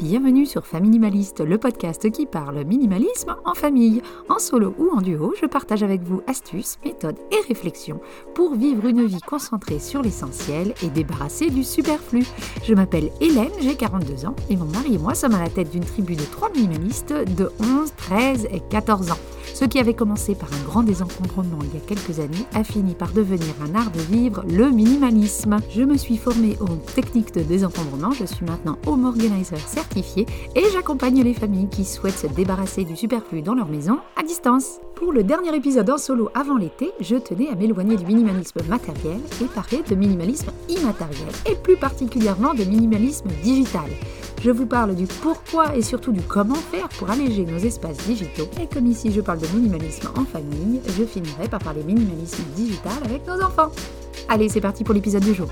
Bienvenue 0.00 0.46
sur 0.46 0.64
Familimaliste, 0.64 1.40
le 1.40 1.58
podcast 1.58 2.08
qui 2.12 2.24
parle 2.24 2.62
minimalisme 2.62 3.34
en 3.44 3.54
famille. 3.54 4.00
En 4.28 4.38
solo 4.38 4.72
ou 4.78 4.90
en 4.96 5.00
duo, 5.00 5.34
je 5.40 5.46
partage 5.46 5.82
avec 5.82 6.02
vous 6.02 6.22
astuces, 6.28 6.78
méthodes 6.84 7.18
et 7.32 7.48
réflexions 7.48 8.00
pour 8.32 8.54
vivre 8.54 8.86
une 8.86 9.04
vie 9.04 9.20
concentrée 9.20 9.80
sur 9.80 10.00
l'essentiel 10.02 10.72
et 10.84 10.88
débarrassée 10.88 11.50
du 11.50 11.64
superflu. 11.64 12.24
Je 12.62 12.74
m'appelle 12.74 13.10
Hélène, 13.20 13.50
j'ai 13.60 13.74
42 13.74 14.24
ans 14.24 14.36
et 14.48 14.56
mon 14.56 14.66
mari 14.66 14.94
et 14.94 14.98
moi 14.98 15.14
sommes 15.14 15.34
à 15.34 15.42
la 15.42 15.50
tête 15.50 15.72
d'une 15.72 15.84
tribu 15.84 16.14
de 16.14 16.22
3 16.22 16.50
minimalistes 16.50 17.12
de 17.36 17.50
11, 17.60 17.92
13 17.96 18.48
et 18.52 18.60
14 18.70 19.10
ans. 19.10 19.18
Ce 19.54 19.64
qui 19.64 19.78
avait 19.78 19.94
commencé 19.94 20.34
par 20.34 20.48
un 20.52 20.64
grand 20.64 20.82
désencombrement 20.82 21.58
il 21.62 21.74
y 21.74 21.82
a 21.82 21.86
quelques 21.86 22.20
années 22.20 22.46
a 22.54 22.64
fini 22.64 22.94
par 22.94 23.12
devenir 23.12 23.54
un 23.62 23.74
art 23.74 23.90
de 23.90 24.00
vivre, 24.00 24.44
le 24.48 24.70
minimalisme. 24.70 25.56
Je 25.70 25.82
me 25.82 25.96
suis 25.96 26.16
formée 26.16 26.56
aux 26.60 26.76
techniques 26.94 27.34
de 27.34 27.42
désencombrement, 27.42 28.12
je 28.12 28.24
suis 28.24 28.44
maintenant 28.44 28.78
home 28.86 29.04
organizer 29.04 29.58
certifié 29.58 30.26
et 30.54 30.64
j'accompagne 30.72 31.22
les 31.22 31.34
familles 31.34 31.68
qui 31.68 31.84
souhaitent 31.84 32.18
se 32.18 32.26
débarrasser 32.26 32.84
du 32.84 32.96
superflu 32.96 33.42
dans 33.42 33.54
leur 33.54 33.68
maison 33.68 33.98
à 34.16 34.22
distance. 34.22 34.78
Pour 34.94 35.12
le 35.12 35.22
dernier 35.22 35.54
épisode 35.54 35.90
en 35.90 35.98
solo 35.98 36.28
avant 36.34 36.56
l'été, 36.56 36.90
je 37.00 37.16
tenais 37.16 37.48
à 37.48 37.54
m'éloigner 37.54 37.96
du 37.96 38.04
minimalisme 38.04 38.60
matériel 38.68 39.20
et 39.40 39.44
parler 39.44 39.82
de 39.88 39.94
minimalisme 39.94 40.50
immatériel 40.68 41.28
et 41.46 41.54
plus 41.54 41.76
particulièrement 41.76 42.54
de 42.54 42.64
minimalisme 42.64 43.28
digital. 43.42 43.88
Je 44.40 44.50
vous 44.50 44.66
parle 44.66 44.94
du 44.94 45.06
pourquoi 45.06 45.74
et 45.74 45.82
surtout 45.82 46.12
du 46.12 46.20
comment 46.20 46.54
faire 46.54 46.88
pour 46.90 47.10
alléger 47.10 47.44
nos 47.44 47.58
espaces 47.58 47.98
digitaux. 48.06 48.48
Et 48.60 48.72
comme 48.72 48.86
ici 48.86 49.10
je 49.10 49.20
parle 49.20 49.40
de 49.40 49.48
minimalisme 49.48 50.08
en 50.16 50.24
famille, 50.24 50.80
je 50.86 51.04
finirai 51.04 51.48
par 51.48 51.60
parler 51.60 51.82
minimalisme 51.82 52.44
digital 52.54 52.92
avec 53.04 53.26
nos 53.26 53.42
enfants. 53.42 53.72
Allez, 54.28 54.48
c'est 54.48 54.60
parti 54.60 54.84
pour 54.84 54.94
l'épisode 54.94 55.24
du 55.24 55.34
jour. 55.34 55.48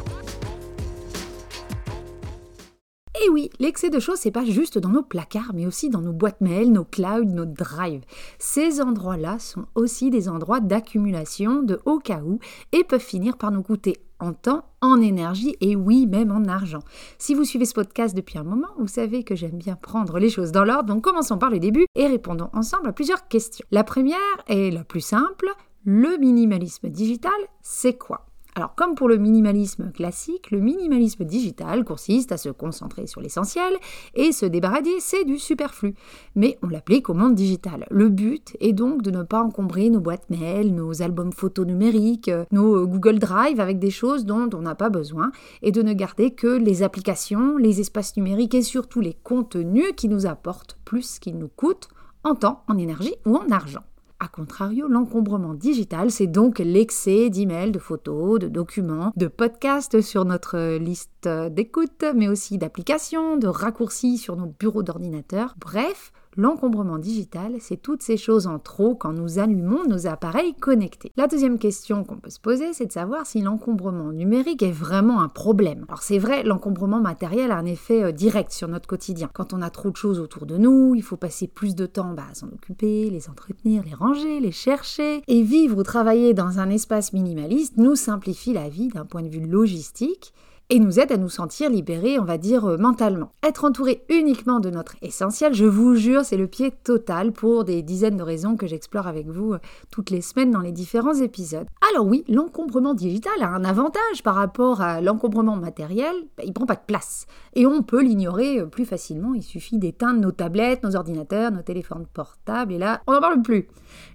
Et 3.27 3.29
oui, 3.29 3.51
l'excès 3.59 3.91
de 3.91 3.99
choses, 3.99 4.19
c'est 4.21 4.31
pas 4.31 4.45
juste 4.45 4.79
dans 4.79 4.91
nos 4.91 5.03
placards, 5.03 5.51
mais 5.53 5.67
aussi 5.67 5.91
dans 5.91 6.01
nos 6.01 6.13
boîtes 6.13 6.41
mail, 6.41 6.71
nos 6.71 6.85
clouds, 6.85 7.25
nos 7.25 7.45
drives. 7.45 8.05
Ces 8.39 8.81
endroits-là 8.81 9.41
sont 9.41 9.67
aussi 9.75 10.11
des 10.11 10.29
endroits 10.29 10.61
d'accumulation 10.61 11.65
de 11.65 11.81
au 11.87 11.99
cas 11.99 12.21
où 12.25 12.39
et 12.71 12.85
peuvent 12.85 13.01
finir 13.01 13.37
par 13.37 13.51
nous 13.51 13.65
coûter 13.65 13.97
en 14.21 14.33
temps, 14.33 14.65
en 14.81 15.01
énergie 15.01 15.57
et 15.61 15.75
oui, 15.75 16.07
même 16.07 16.31
en 16.31 16.45
argent. 16.45 16.85
Si 17.19 17.35
vous 17.35 17.43
suivez 17.43 17.65
ce 17.65 17.75
podcast 17.75 18.15
depuis 18.15 18.39
un 18.39 18.45
moment, 18.45 18.69
vous 18.79 18.87
savez 18.87 19.25
que 19.25 19.35
j'aime 19.35 19.59
bien 19.59 19.75
prendre 19.75 20.21
les 20.21 20.31
choses 20.31 20.53
dans 20.53 20.65
l'ordre, 20.65 20.95
donc 20.95 21.03
commençons 21.03 21.39
par 21.39 21.51
le 21.51 21.59
début 21.59 21.87
et 21.97 22.07
répondons 22.07 22.51
ensemble 22.53 22.87
à 22.87 22.93
plusieurs 22.93 23.27
questions. 23.27 23.67
La 23.73 23.83
première 23.83 24.17
est 24.47 24.71
la 24.71 24.85
plus 24.85 25.01
simple, 25.01 25.49
le 25.85 26.17
minimalisme 26.19 26.91
digital, 26.91 27.33
c'est 27.61 27.99
quoi? 27.99 28.27
Alors 28.57 28.75
comme 28.75 28.95
pour 28.95 29.07
le 29.07 29.19
minimalisme 29.19 29.93
classique, 29.93 30.51
le 30.51 30.61
minimalisme 30.61 31.25
digital 31.25 31.85
consiste 31.85 32.33
à 32.33 32.39
se 32.39 32.49
concentrer 32.49 33.07
sur 33.07 33.21
l'essentiel 33.21 33.75
et 34.15 34.33
se 34.33 34.47
débarrasser 34.47 35.25
du 35.27 35.39
superflu. 35.39 35.95
Mais 36.37 36.59
on 36.63 36.69
l'applique 36.69 37.11
au 37.11 37.15
monde 37.15 37.35
digital. 37.35 37.87
Le 37.91 38.09
but 38.09 38.57
est 38.61 38.73
donc 38.73 39.03
de 39.03 39.11
ne 39.11 39.25
pas 39.25 39.43
encombrer 39.43 39.91
nos 39.91 40.01
boîtes 40.01 40.31
mail, 40.31 40.75
nos 40.75 41.03
albums 41.03 41.35
photos 41.35 41.67
numériques, 41.67 42.31
nos 42.51 42.87
Google 42.87 43.19
Drive 43.19 43.61
avec 43.61 43.79
des 43.79 43.91
choses 43.91 44.25
dont 44.25 44.49
on 44.55 44.63
n'a 44.63 44.75
pas 44.75 44.89
besoin 44.89 45.33
et 45.61 45.71
de 45.71 45.83
ne 45.83 45.93
garder 45.93 46.31
que 46.31 46.47
les 46.47 46.83
applications, 46.83 47.59
les 47.59 47.81
espaces 47.81 48.17
numériques 48.17 48.55
et 48.55 48.63
surtout 48.63 49.03
les 49.03 49.19
contenus 49.23 49.93
qui 49.99 50.09
nous 50.09 50.25
apportent 50.25 50.79
plus 50.87 51.19
qu'ils 51.19 51.37
nous 51.37 51.51
coûtent 51.55 51.89
en 52.25 52.35
temps, 52.35 52.65
en 52.69 52.79
énergie 52.79 53.17
ou 53.27 53.37
en 53.37 53.51
argent. 53.51 53.85
A 54.27 54.29
contrario, 54.29 54.89
l'encombrement 54.89 55.55
digital, 55.55 56.11
c'est 56.11 56.27
donc 56.27 56.59
l'excès 56.59 57.31
d'emails, 57.31 57.71
de 57.71 57.79
photos, 57.79 58.41
de 58.41 58.49
documents, 58.49 59.13
de 59.15 59.29
podcasts 59.29 60.01
sur 60.01 60.25
notre 60.25 60.79
liste 60.79 61.29
d'écoute, 61.29 62.05
mais 62.13 62.27
aussi 62.27 62.59
d'applications, 62.59 63.37
de 63.37 63.47
raccourcis 63.47 64.19
sur 64.19 64.35
nos 64.35 64.53
bureaux 64.59 64.83
d'ordinateur. 64.83 65.55
Bref, 65.61 66.13
L'encombrement 66.39 66.99
digital, 66.99 67.55
c'est 67.61 67.81
toutes 67.81 68.03
ces 68.03 68.19
choses 68.19 68.47
en 68.47 68.59
trop 68.59 68.95
quand 68.95 69.15
nous 69.15 69.39
allumons 69.39 69.87
nos 69.89 70.07
appareils 70.07 70.55
connectés. 70.55 71.11
La 71.17 71.29
deuxième 71.29 71.59
question 71.59 72.05
qu'on 72.05 72.19
peut 72.19 72.29
se 72.29 72.41
poser, 72.41 72.75
c'est 72.75 72.85
de 72.85 72.93
savoir 72.93 73.25
si 73.25 73.41
l'encombrement 73.41 74.13
numérique 74.13 74.63
est 74.63 74.71
vraiment 74.71 75.23
un 75.23 75.29
problème. 75.29 75.87
Alors 75.89 76.03
c'est 76.03 76.19
vrai, 76.19 76.43
l'encombrement 76.43 77.01
matériel 77.01 77.51
a 77.51 77.57
un 77.57 77.65
effet 77.65 78.05
euh, 78.05 78.13
direct 78.13 78.53
sur 78.53 78.69
notre 78.69 78.87
quotidien. 78.87 79.31
Quand 79.33 79.55
on 79.55 79.63
a 79.63 79.71
trop 79.71 79.91
de 79.91 79.97
choses 79.97 80.21
autour 80.21 80.45
de 80.45 80.59
nous, 80.59 80.95
il 80.95 81.03
faut 81.03 81.17
passer 81.17 81.47
plus 81.47 81.75
de 81.75 81.87
temps 81.87 82.13
bah, 82.13 82.27
à 82.31 82.35
s'en 82.35 82.49
occuper, 82.49 83.09
les 83.09 83.31
entretenir, 83.31 83.83
les 83.85 83.95
ranger, 83.95 84.39
les 84.41 84.53
chercher. 84.53 85.23
Et 85.29 85.43
vivre 85.43 85.79
ou 85.79 85.83
travailler 85.83 86.35
dans 86.35 86.59
un 86.59 86.69
espace 86.69 87.15
minimaliste 87.15 87.79
nous 87.79 87.97
simplifie 87.97 88.53
la 88.53 88.69
vie 88.69 88.89
d'un 88.89 89.07
point 89.07 89.23
de 89.23 89.29
vue 89.29 89.41
logistique 89.41 90.35
et 90.69 90.81
nous 90.81 90.99
aide 90.99 91.13
à 91.13 91.17
nous 91.17 91.29
sentir 91.29 91.71
libérés, 91.71 92.19
on 92.19 92.25
va 92.25 92.39
dire, 92.39 92.65
euh, 92.65 92.77
mentalement. 92.77 93.31
Être 93.43 93.65
entouré 93.65 94.03
uniquement 94.09 94.59
de 94.59 94.71
notre 94.71 94.97
essentiel, 95.01 95.55
je 95.55 95.65
vous 95.65 95.95
jure, 95.95 96.25
c'est 96.25 96.37
le 96.37 96.49
pied 96.49 96.73
total 96.73 97.33
pour 97.33 97.65
des 97.65 97.83
dizaines 97.83 98.17
de 98.17 98.23
raisons 98.23 98.57
que 98.57 98.67
j'explore 98.67 99.07
avec 99.07 99.29
vous 99.29 99.53
euh, 99.53 99.59
toutes 99.91 100.11
les 100.11 100.21
semaines 100.21 100.51
dans 100.51 100.61
les 100.61 100.73
différents 100.73 101.15
épisodes. 101.15 101.67
Alors 101.93 102.07
oui, 102.07 102.25
l'encombrement 102.29 102.95
digital 102.95 103.35
a 103.41 103.49
un 103.49 103.65
avantage 103.65 104.23
par 104.25 104.35
rapport 104.35 104.81
à 104.81 105.01
l'encombrement 105.01 105.57
matériel, 105.57 106.15
bah, 106.37 106.43
il 106.45 106.53
prend 106.53 106.67
pas 106.67 106.75
de 106.75 106.81
place. 106.87 107.27
Et 107.55 107.67
on 107.67 107.83
peut 107.83 108.03
l'ignorer 108.03 108.61
euh, 108.61 108.67
plus 108.67 108.85
facilement, 108.85 109.35
il 109.35 109.43
suffit 109.43 109.79
d'éteindre 109.79 110.21
nos 110.21 110.33
tablettes, 110.33 110.83
nos 110.83 110.97
ordinateurs, 110.97 111.53
nos 111.53 111.63
téléphones 111.63 112.07
portables, 112.13 112.73
et 112.73 112.79
là, 112.79 113.03
on 113.07 113.13
n'en 113.13 113.21
parle 113.21 113.43
plus. 113.43 113.69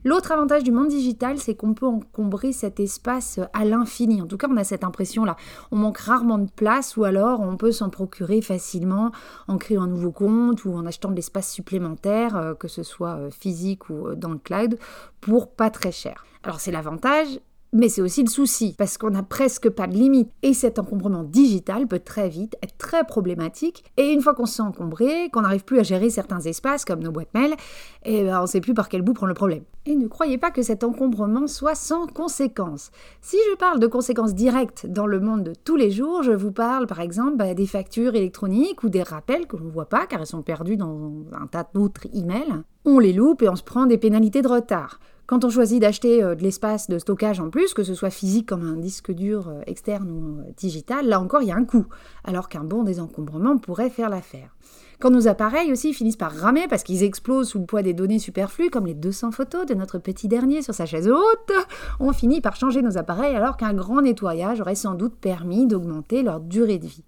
L'autre 0.04 0.32
avantage 0.32 0.64
du 0.64 0.72
monde 0.72 0.90
digital, 0.90 1.38
c'est 1.38 1.56
qu'on 1.56 1.74
peut 1.74 1.86
encombrer 1.86 2.52
cet 2.52 2.80
espace 2.80 3.40
à 3.54 3.64
l'infini. 3.64 4.22
En 4.22 4.28
tout 4.28 4.38
cas, 4.38 4.48
on 4.50 4.58
a 4.58 4.64
cette 4.64 4.84
impression-là. 4.84 5.38
On 5.72 5.78
manque 5.78 5.98
rarement 5.98 6.41
place 6.46 6.97
ou 6.97 7.03
alors 7.03 7.41
on 7.41 7.57
peut 7.57 7.72
s'en 7.72 7.90
procurer 7.90 8.41
facilement 8.41 9.12
en 9.47 9.57
créant 9.57 9.84
un 9.84 9.88
nouveau 9.88 10.12
compte 10.12 10.66
ou 10.66 10.74
en 10.74 10.85
achetant 10.85 11.09
de 11.09 11.16
l'espace 11.16 11.52
supplémentaire, 11.52 12.35
euh, 12.35 12.53
que 12.53 12.68
ce 12.68 12.84
soit 12.84 13.16
euh, 13.16 13.29
physique 13.31 13.90
ou 13.90 14.07
euh, 14.07 14.16
dans 14.16 14.29
le 14.29 14.38
cloud, 14.38 14.78
pour 15.19 15.52
pas 15.52 15.69
très 15.69 15.91
cher. 15.91 16.25
Alors 16.44 16.59
c'est 16.59 16.72
l'avantage, 16.72 17.40
mais 17.74 17.88
c'est 17.88 18.02
aussi 18.02 18.22
le 18.22 18.30
souci, 18.30 18.76
parce 18.78 18.98
qu'on 18.98 19.12
n'a 19.12 19.24
presque 19.24 19.70
pas 19.70 19.88
de 19.88 19.94
limite. 19.94 20.30
Et 20.44 20.54
cet 20.54 20.78
encombrement 20.78 21.24
digital 21.24 21.88
peut 21.88 22.00
très 22.00 22.28
vite 22.28 22.58
être 22.62 22.78
très 22.78 23.06
problématique. 23.06 23.86
Et 23.96 24.12
une 24.12 24.22
fois 24.22 24.34
qu'on 24.34 24.46
s'est 24.46 24.62
encombré, 24.62 25.30
qu'on 25.32 25.42
n'arrive 25.42 25.64
plus 25.64 25.80
à 25.80 25.84
gérer 25.84 26.09
certains 26.09 26.42
espaces, 26.42 26.84
comme 26.84 27.02
nos 27.02 27.12
boîtes 27.12 27.34
mail, 27.34 27.56
eh 28.04 28.24
ben, 28.24 28.40
on 28.40 28.42
ne 28.42 28.48
sait 28.48 28.59
plus 28.59 28.74
par 28.74 28.90
quel 28.90 29.02
bout 29.02 29.14
prendre 29.14 29.30
le 29.30 29.36
problème. 29.36 29.64
Et 29.86 29.96
ne 29.96 30.08
croyez 30.08 30.38
pas 30.38 30.52
que 30.52 30.62
cet 30.62 30.84
encombrement 30.84 31.48
soit 31.48 31.76
sans 31.76 32.08
conséquences. 32.08 32.92
Si 33.22 33.38
je 33.50 33.56
parle 33.56 33.80
de 33.80 33.88
conséquences 33.88 34.36
directes 34.36 34.86
dans 34.86 35.08
le 35.08 35.20
monde 35.20 35.44
de 35.44 35.53
tous 35.53 35.76
les 35.76 35.92
jours, 35.92 36.24
je 36.24 36.34
vous 36.34 36.52
parle 36.52 36.88
par 36.88 37.00
exemple 37.00 37.38
bah, 37.38 37.53
des 37.53 37.66
factures 37.66 38.16
électroniques 38.16 38.84
ou 38.84 38.90
des 38.90 39.02
rappels 39.02 39.48
que 39.48 39.56
l'on 39.56 39.66
ne 39.66 39.72
voit 39.72 39.90
pas 39.90 40.06
car 40.06 40.20
elles 40.20 40.28
sont 40.28 40.44
perdues 40.44 40.78
dans 40.78 41.24
un 41.34 41.48
tas 41.48 41.68
d'autres 41.74 42.06
emails. 42.14 42.64
On 42.86 43.00
les 43.00 43.14
loupe 43.14 43.42
et 43.44 43.50
on 43.50 43.56
se 43.56 43.64
prend 43.64 43.86
des 43.86 43.98
pénalités 43.98 44.42
de 44.42 44.48
retard. 44.48 45.00
Quand 45.31 45.46
on 45.46 45.50
choisit 45.50 45.80
d'acheter 45.80 46.22
euh, 46.22 46.36
de 46.36 46.44
l'espace 46.44 46.90
de 46.90 47.00
stockage 47.00 47.40
en 47.40 47.50
plus, 47.50 47.74
que 47.74 47.86
ce 47.86 47.94
soit 47.94 48.09
physique 48.09 48.50
comme 48.50 48.68
un 48.68 48.75
disque 48.75 49.14
dur 49.14 49.47
euh, 49.47 49.62
externe 49.66 50.12
ou 50.12 50.42
euh, 50.42 50.52
digital, 50.58 51.08
là 51.08 51.22
encore 51.22 51.42
il 51.42 51.47
y 51.47 51.53
a 51.53 51.56
un 51.56 51.64
coût, 51.64 51.86
alors 52.25 52.50
qu'un 52.50 52.66
bon 52.66 52.84
désencombrement 52.84 53.58
pourrait 53.58 53.90
faire 53.90 54.09
l'affaire. 54.09 54.53
Quand 55.00 55.09
nos 55.09 55.30
appareils 55.30 55.72
aussi 55.72 55.94
finissent 55.94 56.18
par 56.18 56.34
ramer 56.34 56.68
parce 56.68 56.84
qu'ils 56.84 57.03
explosent 57.03 57.47
sous 57.47 57.59
le 57.59 57.66
poids 57.66 57.81
des 57.81 57.94
données 57.94 58.20
superflues, 58.20 58.70
comme 58.70 58.88
les 58.88 58.94
200 58.94 59.31
photos 59.31 59.66
de 59.66 59.74
notre 59.74 60.00
petit 60.00 60.28
dernier 60.28 60.62
sur 60.62 60.74
sa 60.74 60.86
chaise 60.86 61.08
haute, 61.08 61.53
on 62.02 62.12
finit 62.12 62.41
par 62.41 62.58
changer 62.58 62.81
nos 62.81 62.97
appareils 62.97 63.34
alors 63.34 63.56
qu'un 63.56 63.74
grand 63.74 64.02
nettoyage 64.02 64.59
aurait 64.59 64.75
sans 64.75 64.96
doute 64.96 65.16
permis 65.16 65.66
d'augmenter 65.66 66.24
leur 66.24 66.41
durée 66.41 66.78
de 66.78 66.88
vie. 66.88 67.06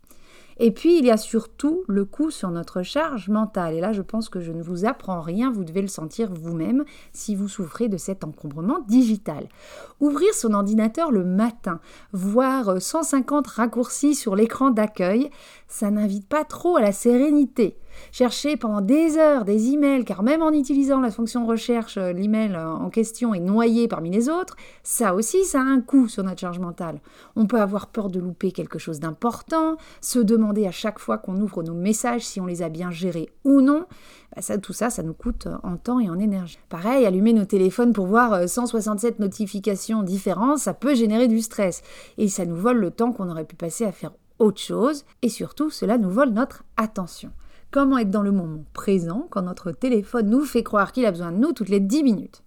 Et 0.59 0.71
puis, 0.71 0.97
il 0.97 1.05
y 1.05 1.11
a 1.11 1.17
surtout 1.17 1.83
le 1.87 2.05
coût 2.05 2.31
sur 2.31 2.49
notre 2.49 2.83
charge 2.83 3.29
mentale. 3.29 3.75
Et 3.75 3.81
là, 3.81 3.93
je 3.93 4.01
pense 4.01 4.29
que 4.29 4.39
je 4.39 4.51
ne 4.51 4.61
vous 4.61 4.85
apprends 4.85 5.21
rien, 5.21 5.51
vous 5.51 5.63
devez 5.63 5.81
le 5.81 5.87
sentir 5.87 6.31
vous-même 6.33 6.83
si 7.11 7.35
vous 7.35 7.47
souffrez 7.47 7.89
de 7.89 7.97
cet 7.97 8.23
encombrement 8.23 8.79
digital. 8.87 9.47
Ouvrir 9.99 10.33
son 10.33 10.53
ordinateur 10.53 11.11
le 11.11 11.23
matin, 11.23 11.79
voir 12.11 12.81
150 12.81 13.47
raccourcis 13.47 14.15
sur 14.15 14.35
l'écran 14.35 14.69
d'accueil, 14.69 15.29
ça 15.67 15.91
n'invite 15.91 16.27
pas 16.27 16.43
trop 16.43 16.77
à 16.77 16.81
la 16.81 16.91
sérénité. 16.91 17.77
Chercher 18.11 18.57
pendant 18.57 18.81
des 18.81 19.17
heures 19.17 19.45
des 19.45 19.71
emails, 19.71 20.05
car 20.05 20.23
même 20.23 20.41
en 20.41 20.51
utilisant 20.51 20.99
la 20.99 21.11
fonction 21.11 21.45
recherche, 21.45 21.97
euh, 21.97 22.13
l'email 22.13 22.53
euh, 22.55 22.69
en 22.69 22.89
question 22.89 23.33
est 23.33 23.39
noyé 23.39 23.87
parmi 23.87 24.09
les 24.09 24.29
autres, 24.29 24.55
ça 24.83 25.15
aussi, 25.15 25.43
ça 25.45 25.59
a 25.59 25.63
un 25.63 25.81
coût 25.81 26.07
sur 26.07 26.23
notre 26.23 26.39
charge 26.39 26.59
mentale. 26.59 27.01
On 27.35 27.45
peut 27.45 27.59
avoir 27.59 27.87
peur 27.87 28.09
de 28.09 28.19
louper 28.19 28.51
quelque 28.51 28.79
chose 28.79 28.99
d'important, 28.99 29.77
se 30.01 30.19
demander 30.19 30.67
à 30.67 30.71
chaque 30.71 30.99
fois 30.99 31.17
qu'on 31.17 31.39
ouvre 31.39 31.63
nos 31.63 31.73
messages 31.73 32.25
si 32.25 32.39
on 32.39 32.45
les 32.45 32.61
a 32.61 32.69
bien 32.69 32.91
gérés 32.91 33.29
ou 33.43 33.61
non. 33.61 33.85
Bah, 34.35 34.41
ça, 34.41 34.57
tout 34.57 34.73
ça, 34.73 34.89
ça 34.89 35.03
nous 35.03 35.13
coûte 35.13 35.47
euh, 35.47 35.57
en 35.63 35.77
temps 35.77 35.99
et 35.99 36.09
en 36.09 36.19
énergie. 36.19 36.59
Pareil, 36.69 37.05
allumer 37.05 37.33
nos 37.33 37.45
téléphones 37.45 37.93
pour 37.93 38.07
voir 38.07 38.47
167 38.47 39.19
notifications 39.19 40.03
différentes, 40.03 40.59
ça 40.59 40.73
peut 40.73 40.95
générer 40.95 41.27
du 41.27 41.41
stress. 41.41 41.81
Et 42.17 42.27
ça 42.27 42.45
nous 42.45 42.55
vole 42.55 42.77
le 42.77 42.91
temps 42.91 43.11
qu'on 43.11 43.29
aurait 43.29 43.45
pu 43.45 43.55
passer 43.55 43.85
à 43.85 43.91
faire 43.91 44.11
autre 44.39 44.59
chose. 44.59 45.05
Et 45.21 45.29
surtout, 45.29 45.69
cela 45.69 45.97
nous 45.97 46.09
vole 46.09 46.29
notre 46.29 46.63
attention. 46.77 47.31
Comment 47.73 47.97
être 47.97 48.11
dans 48.11 48.21
le 48.21 48.31
moment 48.31 48.63
présent 48.73 49.25
quand 49.31 49.41
notre 49.41 49.71
téléphone 49.71 50.29
nous 50.29 50.45
fait 50.45 50.61
croire 50.61 50.91
qu'il 50.91 51.07
a 51.07 51.11
besoin 51.11 51.31
de 51.31 51.37
nous 51.37 51.53
toutes 51.53 51.69
les 51.69 51.79
10 51.79 52.03
minutes. 52.03 52.43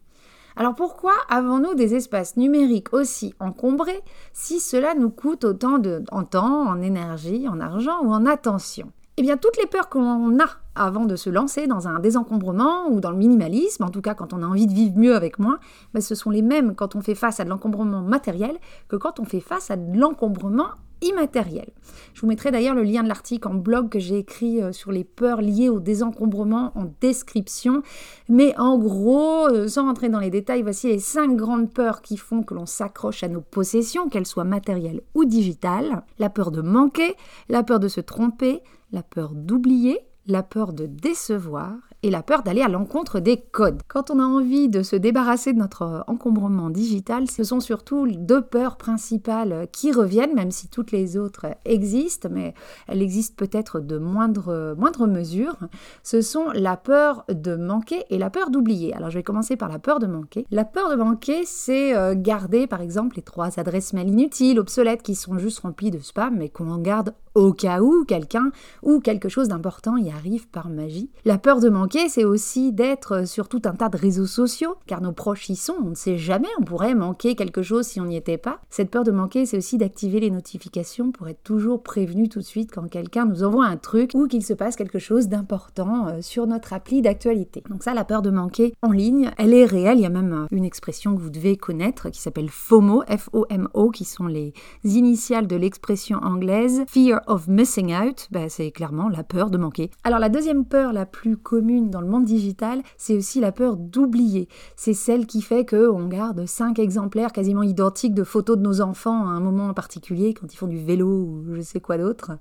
Alors 0.55 0.77
pourquoi 0.77 1.15
avons-nous 1.29 1.75
des 1.75 1.97
espaces 1.97 2.37
numériques 2.37 2.93
aussi 2.93 3.35
encombrés 3.41 4.05
si 4.33 4.61
cela 4.61 4.95
nous 4.95 5.11
coûte 5.11 5.43
autant 5.43 5.79
de, 5.79 6.05
en 6.13 6.23
temps, 6.23 6.69
en 6.69 6.81
énergie, 6.81 7.49
en 7.49 7.59
argent 7.59 8.05
ou 8.05 8.13
en 8.13 8.25
attention? 8.25 8.93
Eh 9.17 9.23
bien 9.23 9.37
toutes 9.37 9.57
les 9.57 9.67
peurs 9.67 9.89
qu'on 9.89 10.39
a 10.39 10.47
avant 10.77 11.05
de 11.05 11.17
se 11.17 11.31
lancer 11.31 11.67
dans 11.67 11.89
un 11.89 11.99
désencombrement 12.01 12.89
ou 12.91 13.01
dans 13.01 13.11
le 13.11 13.17
minimalisme, 13.17 13.85
en 13.85 13.91
tout 13.91 14.03
cas 14.03 14.15
quand 14.15 14.33
on 14.33 14.43
a 14.43 14.47
envie 14.47 14.67
de 14.67 14.73
vivre 14.73 14.97
mieux 14.97 15.15
avec 15.15 15.39
moins, 15.39 15.59
ben, 15.95 16.01
ce 16.01 16.15
sont 16.15 16.31
les 16.31 16.43
mêmes 16.43 16.75
quand 16.75 16.95
on 16.95 17.01
fait 17.01 17.15
face 17.15 17.41
à 17.41 17.45
de 17.45 17.51
l'encombrement 17.51 18.03
matériel 18.03 18.57
que 18.89 18.97
quand 18.97 19.21
on 19.21 19.25
fait 19.25 19.41
face 19.41 19.71
à 19.71 19.77
de 19.77 19.99
l'encombrement 19.99 20.69
immatériel. 21.03 21.69
Je 22.15 22.21
vous 22.21 22.27
mettrai 22.27 22.51
d'ailleurs 22.51 22.75
le 22.75 22.83
lien 22.83 23.03
de 23.03 23.09
l'article 23.09 23.49
en 23.49 23.55
blog 23.55 23.91
que 23.91 23.99
j'ai 23.99 24.19
écrit 24.19 24.63
euh, 24.63 24.73
sur 24.73 24.93
les 24.93 25.05
peurs 25.05 25.43
liées 25.43 25.69
au 25.69 25.81
désencombrement 25.81 26.73
en 26.75 26.87
description. 27.01 27.83
Mais 28.29 28.55
en 28.59 28.79
gros, 28.79 29.47
euh, 29.49 29.69
sans 29.69 29.85
rentrer 29.85 30.09
dans 30.09 30.21
les 30.21 30.31
détails, 30.31 30.63
voici 30.63 30.89
les 30.89 30.99
cinq 30.99 31.37
grandes 31.37 31.73
peurs 31.73 32.01
qui 32.01 32.17
font 32.17 32.43
que 32.43 32.55
l'on 32.55 32.67
s'accroche 32.67 33.23
à 33.23 33.29
nos 33.29 33.41
possessions, 33.41 34.09
qu'elles 34.09 34.27
soient 34.27 34.45
matérielles 34.45 35.03
ou 35.15 35.25
digitales. 35.25 36.03
La 36.19 36.31
peur 36.31 36.51
de 36.51 36.63
manquer, 36.63 37.15
la 37.49 37.63
peur 37.63 37.79
de 37.79 37.89
se 37.89 38.01
tromper, 38.01 38.63
la 38.93 39.03
peur 39.03 39.33
d'oublier, 39.35 40.01
la 40.27 40.43
peur 40.43 40.73
de 40.73 40.87
décevoir 40.87 41.75
et 42.03 42.11
la 42.11 42.23
peur 42.23 42.43
d'aller 42.43 42.63
à 42.63 42.69
l'encontre 42.69 43.21
des 43.21 43.37
codes. 43.37 43.81
Quand 43.89 44.11
on 44.11 44.21
a 44.21 44.25
envie 44.25 44.69
de 44.69 44.83
se 44.83 44.97
débarrasser 44.97 45.53
de 45.53 45.59
notre 45.59 46.05
encombrement 46.07 46.71
digital, 46.71 47.29
ce 47.29 47.43
sont 47.43 47.61
surtout 47.61 48.07
deux 48.07 48.43
peurs 48.43 48.77
principales 48.77 49.67
qui 49.73 49.93
reviennent, 49.93 50.35
même 50.35 50.51
si 50.51 50.69
toutes 50.69 50.93
les 50.93 51.17
autres 51.17 51.47
existent, 51.65 52.29
mais 52.31 52.55
elles 52.87 53.03
existent 53.03 53.35
peut-être 53.37 53.81
de 53.81 53.99
moindre, 53.99 54.77
mesure. 55.07 55.57
Ce 56.03 56.21
sont 56.21 56.47
la 56.53 56.77
peur 56.77 57.25
de 57.29 57.57
manquer 57.57 58.05
et 58.11 58.19
la 58.19 58.31
peur 58.31 58.51
d'oublier. 58.51 58.95
Alors 58.95 59.11
je 59.11 59.19
vais 59.19 59.23
commencer 59.23 59.57
par 59.57 59.69
la 59.69 59.79
peur 59.79 59.99
de 59.99 60.07
manquer. 60.07 60.47
La 60.51 60.65
peur 60.65 60.91
de 60.91 60.97
manquer, 60.97 61.45
c'est 61.45 61.97
euh, 61.97 62.15
garder 62.17 62.67
par 62.67 62.83
exemple 62.83 63.17
les 63.17 63.23
trois 63.23 63.59
adresses 63.59 63.93
mail 63.93 64.09
inutiles, 64.09 64.59
obsolètes, 64.59 65.03
qui 65.03 65.15
sont 65.15 65.39
juste 65.39 65.61
remplies 65.61 65.91
de 65.91 65.99
spam, 65.99 66.37
mais 66.37 66.49
qu'on 66.49 66.71
en 66.71 66.79
garde 66.79 67.15
au 67.37 67.53
cas 67.53 67.81
où 67.81 68.05
quelqu'un 68.05 68.51
ou 68.83 68.99
quelque 68.99 69.29
chose 69.29 69.49
d'important 69.49 69.97
y 69.97 70.11
arrive 70.11 70.49
par 70.49 70.71
magie. 70.71 71.11
La 71.25 71.39
peur 71.39 71.61
de 71.61 71.69
manquer, 71.69 72.09
c'est 72.09 72.25
aussi 72.25 72.73
d'être 72.73 73.29
sur 73.29 73.49
tout 73.49 73.63
un 73.67 73.75
tas 73.75 73.91
de 73.91 73.99
réseaux 73.99 74.27
sociaux, 74.27 74.77
car 74.87 75.03
nos 75.03 75.13
proches 75.13 75.51
y 75.51 75.57
sont, 75.57 75.77
on 75.85 75.91
ne 75.91 75.95
sait 75.95 76.17
jamais, 76.17 76.49
on 76.59 76.65
pourrait 76.65 76.95
manquer 76.95 77.35
quelque 77.35 77.63
chose 77.63 77.87
si 77.87 78.01
on 78.01 78.07
n'y 78.07 78.17
était 78.17 78.39
pas. 78.39 78.61
Cette 78.71 78.91
peur 78.91 79.05
de 79.05 79.11
manquer, 79.11 79.45
c'est 79.45 79.59
aussi 79.59 79.77
d'activer 79.77 80.19
les 80.19 80.31
notifications 80.31 81.13
pour 81.13 81.29
être 81.29 81.43
toujours 81.43 81.83
prévenu 81.83 82.29
tout 82.31 82.39
de 82.39 82.45
suite 82.45 82.71
quand 82.73 82.89
quelqu'un 82.89 83.27
nous 83.27 83.45
envoie 83.45 83.67
un 83.67 83.77
truc 83.77 84.13
ou 84.15 84.27
qu'il 84.27 84.45
se 84.45 84.55
passe 84.55 84.77
quelque 84.77 84.99
chose 84.99 85.29
d'important 85.29 86.09
euh, 86.09 86.23
sur 86.23 86.47
notre 86.47 86.73
appli 86.73 87.03
d'actualité. 87.03 87.63
Donc 87.69 87.83
ça, 87.83 87.93
la 87.93 88.05
peur 88.05 88.23
de 88.23 88.31
manquer 88.31 88.73
en 88.81 88.93
ligne, 88.93 89.31
elle 89.37 89.53
est 89.53 89.67
réelle, 89.67 89.99
il 89.99 90.03
y 90.03 90.07
a 90.07 90.11
même 90.11 90.33
euh, 90.33 90.57
une 90.57 90.65
expression 90.65 91.15
que 91.15 91.21
vous 91.21 91.31
devez 91.31 91.59
connaître 91.59 92.09
qui 92.09 92.21
s'appelle 92.21 92.49
FOMO, 92.49 93.03
F-O-M-O, 93.07 93.91
qui 93.91 94.05
sont 94.05 94.27
les 94.27 94.55
initiales 94.85 95.47
de 95.47 95.57
l'expression 95.57 96.19
anglaise 96.23 96.85
Fear 96.89 97.21
of 97.27 97.49
missing 97.49 97.95
out, 97.95 98.29
bah, 98.31 98.49
c'est 98.49 98.71
clairement 98.71 99.09
la 99.09 99.23
peur 99.25 99.51
de 99.51 99.59
manquer. 99.59 99.91
Alors 100.05 100.19
la 100.19 100.29
deuxième 100.29 100.65
peur 100.65 100.93
la 100.93 101.07
plus 101.07 101.37
commune 101.37 101.91
dans 101.91 102.01
le 102.01 102.07
monde 102.07 102.25
digital, 102.25 102.83
c'est 102.97 103.17
aussi 103.17 103.41
la 103.41 103.53
peur 103.53 103.77
d'oublier. 103.77 104.49
C'est 104.77 104.95
celle 104.95 105.27
qui 105.27 105.43
fait 105.43 105.69
qu'on 105.69 106.07
garde 106.07 106.47
cinq 106.47 106.79
exemplaires 106.79 107.33
quasiment 107.33 107.63
identiques 107.63 108.15
de 108.15 108.25
photos 108.25 108.57
de 108.57 108.63
nos 108.63 108.81
enfants 108.81 109.27
à 109.27 109.31
un 109.31 109.41
moment 109.41 109.69
en 109.69 109.75
particulier, 109.75 110.35
quand 110.35 110.53
ils 110.53 110.57
font 110.57 110.67
du 110.67 110.79
vélo 110.79 111.09
ou 111.09 111.45
je 111.55 111.61
sais 111.61 111.81
quoi 111.81 111.99
d'autre, 111.99 112.33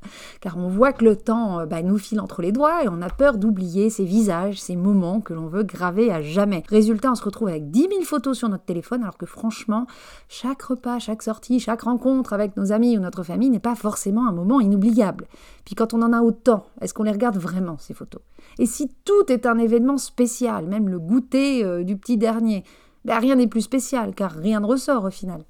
car 0.41 0.57
on 0.57 0.67
voit 0.67 0.93
que 0.93 1.03
le 1.03 1.15
temps 1.15 1.61
euh, 1.61 1.65
bah, 1.65 1.81
nous 1.81 1.97
file 1.97 2.19
entre 2.19 2.41
les 2.41 2.51
doigts 2.51 2.83
et 2.83 2.87
on 2.87 3.01
a 3.01 3.09
peur 3.09 3.37
d'oublier 3.37 3.89
ces 3.89 4.05
visages, 4.05 4.61
ces 4.61 4.75
moments 4.75 5.21
que 5.21 5.33
l'on 5.33 5.47
veut 5.47 5.63
graver 5.63 6.11
à 6.11 6.21
jamais. 6.21 6.63
Résultat, 6.69 7.11
on 7.11 7.15
se 7.15 7.23
retrouve 7.23 7.47
avec 7.47 7.71
10 7.71 7.79
000 7.79 7.91
photos 8.03 8.37
sur 8.37 8.49
notre 8.49 8.65
téléphone, 8.65 9.01
alors 9.01 9.17
que 9.17 9.25
franchement, 9.25 9.87
chaque 10.29 10.61
repas, 10.61 10.99
chaque 10.99 11.23
sortie, 11.23 11.59
chaque 11.59 11.81
rencontre 11.81 12.33
avec 12.33 12.55
nos 12.57 12.71
amis 12.71 12.97
ou 12.97 13.01
notre 13.01 13.23
famille 13.23 13.49
n'est 13.49 13.59
pas 13.59 13.75
forcément 13.75 14.27
un 14.27 14.31
moment 14.31 14.59
inoubliable 14.59 14.74
puis 14.79 15.75
quand 15.75 15.93
on 15.93 16.01
en 16.01 16.13
a 16.13 16.21
autant, 16.21 16.65
est-ce 16.81 16.93
qu'on 16.93 17.03
les 17.03 17.11
regarde 17.11 17.37
vraiment, 17.37 17.77
ces 17.79 17.93
photos? 17.93 18.21
Et 18.59 18.65
si 18.65 18.89
tout 19.03 19.31
est 19.31 19.45
un 19.45 19.57
événement 19.57 19.97
spécial, 19.97 20.67
même 20.67 20.89
le 20.89 20.99
goûter 20.99 21.63
euh, 21.63 21.83
du 21.83 21.97
petit 21.97 22.17
dernier, 22.17 22.63
ben 23.03 23.19
rien 23.19 23.35
n'est 23.35 23.47
plus 23.47 23.61
spécial, 23.61 24.13
car 24.15 24.31
rien 24.31 24.59
ne 24.59 24.65
ressort 24.65 25.05
au 25.05 25.11
final. 25.11 25.43